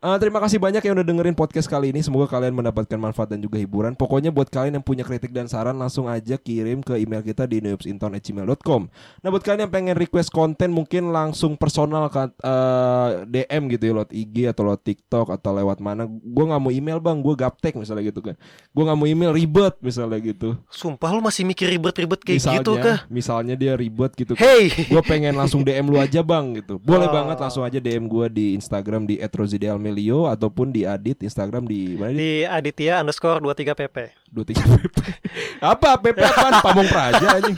Eh, 0.00 0.16
terima 0.22 0.38
kasih 0.38 0.62
banyak 0.62 0.80
yang 0.86 0.94
udah 0.94 1.06
dengerin 1.06 1.34
podcast 1.34 1.66
kali 1.66 1.90
ini. 1.90 2.00
Semoga 2.00 2.30
kalian 2.30 2.54
mendapatkan 2.54 2.96
manfaat 2.96 3.34
dan 3.34 3.42
juga 3.42 3.58
hiburan. 3.58 3.98
Pokoknya 3.98 4.30
buat 4.30 4.46
kalian 4.48 4.78
yang 4.78 4.86
punya 4.86 5.02
kritik 5.02 5.34
dan 5.34 5.50
saran 5.50 5.74
langsung 5.74 6.06
aja 6.06 6.38
kirim 6.38 6.80
ke 6.80 6.94
email 7.02 7.20
kita 7.26 7.50
di 7.50 7.58
neupsinton@gmail.com. 7.58 8.82
Nah 9.20 9.28
buat 9.28 9.42
kalian 9.42 9.66
yang 9.66 9.72
pengen 9.74 9.94
request 9.98 10.30
konten 10.30 10.70
mungkin 10.70 11.10
langsung 11.10 11.58
personal 11.58 12.06
ke 12.06 12.30
eh, 12.40 13.08
DM 13.26 13.62
gitu 13.74 13.82
ya 13.90 13.92
lewat 13.98 14.10
IG 14.14 14.36
atau 14.54 14.62
lewat 14.70 14.80
TikTok 14.86 15.26
atau 15.34 15.50
lewat 15.50 15.82
mana. 15.82 16.06
Gue 16.06 16.44
nggak 16.46 16.62
mau 16.62 16.70
email 16.70 17.02
bang, 17.02 17.18
gue 17.18 17.34
gaptek 17.34 17.74
misalnya 17.74 18.06
gitu 18.06 18.22
kan. 18.22 18.38
Gue 18.70 18.82
nggak 18.86 18.98
mau 18.98 19.08
email 19.10 19.32
ribet 19.34 19.74
misalnya 19.82 20.22
gitu. 20.22 20.54
Sumpah 20.70 21.10
lu 21.10 21.20
masih 21.24 21.42
mikir 21.42 21.66
ribet-ribet 21.66 22.22
kayak 22.22 22.43
misalnya, 22.44 22.60
gitu 22.60 22.72
kah? 22.76 22.98
misalnya 23.08 23.54
dia 23.54 23.72
ribet 23.72 24.12
gitu. 24.12 24.32
Hey. 24.34 24.68
gue 24.92 25.02
pengen 25.02 25.32
langsung 25.32 25.60
DM 25.60 25.88
lu 25.88 25.96
aja 25.96 26.20
bang 26.20 26.58
gitu. 26.58 26.76
Boleh 26.78 27.08
Oh. 27.08 27.12
banget 27.12 27.36
langsung 27.38 27.62
aja 27.62 27.76
DM 27.76 28.04
gue 28.04 28.26
di 28.28 28.46
Instagram 28.52 29.04
di 29.04 29.16
@rozidelmelio 29.18 30.26
ataupun 30.26 30.68
di 30.68 30.84
Adit 30.84 31.20
Instagram 31.20 31.64
di 31.64 31.94
mana 31.94 32.12
di 32.12 32.18
Di 32.18 32.30
Aditya 32.42 33.00
underscore 33.00 33.40
23 33.40 33.72
pp. 33.74 33.96
dua 34.28 34.44
tiga 34.44 34.62
PP. 34.62 34.96
Apa 35.72 35.94
PP 35.96 36.18
apaan? 36.18 36.52
Pamong 36.64 36.88
Praja 36.88 37.38
anjing. 37.38 37.54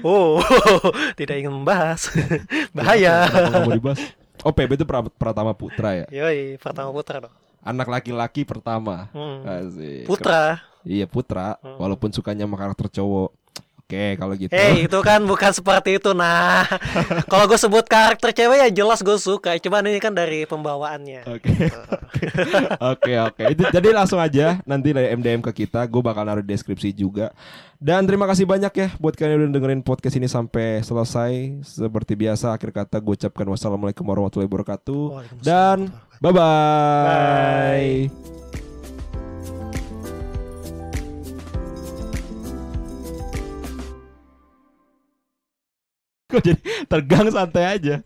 Oh, 0.00 0.42
tidak 1.14 1.38
ingin 1.38 1.54
membahas. 1.54 2.10
Bahaya. 2.70 3.30
Dibahas? 3.64 4.02
Oh 4.42 4.50
PB 4.50 4.74
itu 4.74 4.84
pra- 4.84 5.06
Pratama 5.08 5.50
Putra 5.50 5.94
ya. 5.94 6.06
Yoi, 6.10 6.58
pertama 6.58 6.90
putra 6.90 7.18
dong. 7.20 7.34
Anak 7.58 7.86
laki-laki 7.86 8.42
pertama. 8.42 9.10
Hmm. 9.10 9.42
Asik. 9.42 10.06
Putra. 10.06 10.62
Iya 10.82 11.04
putra, 11.04 11.58
Hmm. 11.58 11.74
walaupun 11.76 12.08
sukanya 12.10 12.46
sama 12.46 12.54
karakter 12.56 12.86
cowok. 12.88 13.34
Oke, 13.88 14.20
kalau 14.20 14.36
gitu. 14.36 14.52
Eh 14.52 14.84
itu 14.84 14.98
kan 15.00 15.24
bukan 15.24 15.48
seperti 15.48 15.96
itu 15.96 16.12
nah 16.12 16.60
Kalau 17.32 17.48
gue 17.48 17.56
sebut 17.56 17.88
karakter 17.88 18.36
cewek 18.36 18.60
ya 18.60 18.68
jelas 18.68 19.00
gue 19.00 19.16
suka 19.16 19.56
Cuman 19.56 19.88
ini 19.88 19.96
kan 19.96 20.12
dari 20.12 20.44
pembawaannya 20.44 21.24
Oke. 21.24 21.48
Oke, 22.92 23.12
oke. 23.20 23.42
Jadi 23.72 23.88
langsung 23.92 24.20
aja 24.20 24.60
nanti 24.64 24.92
dari 24.92 25.12
MDM 25.14 25.40
ke 25.44 25.64
kita, 25.64 25.84
gue 25.86 26.02
bakal 26.02 26.24
naruh 26.24 26.44
deskripsi 26.44 26.92
juga. 26.92 27.30
Dan 27.78 28.04
terima 28.10 28.26
kasih 28.26 28.44
banyak 28.48 28.72
ya 28.74 28.88
buat 28.98 29.14
kalian 29.14 29.38
yang 29.38 29.42
udah 29.48 29.54
dengerin 29.54 29.82
podcast 29.86 30.16
ini 30.18 30.26
sampai 30.26 30.82
selesai. 30.82 31.62
Seperti 31.62 32.18
biasa 32.18 32.56
akhir 32.56 32.74
kata 32.74 32.98
gue 32.98 33.14
ucapkan 33.14 33.46
wassalamualaikum 33.48 34.04
warahmatullahi 34.04 34.50
wabarakatuh 34.50 35.04
dan 35.44 35.88
warahmatullahi 36.20 36.22
bye 36.24 36.32
bye. 38.58 38.67
Kok 46.28 46.44
jadi 46.44 46.60
tergang 46.84 47.32
santai 47.32 47.64
aja. 47.80 47.96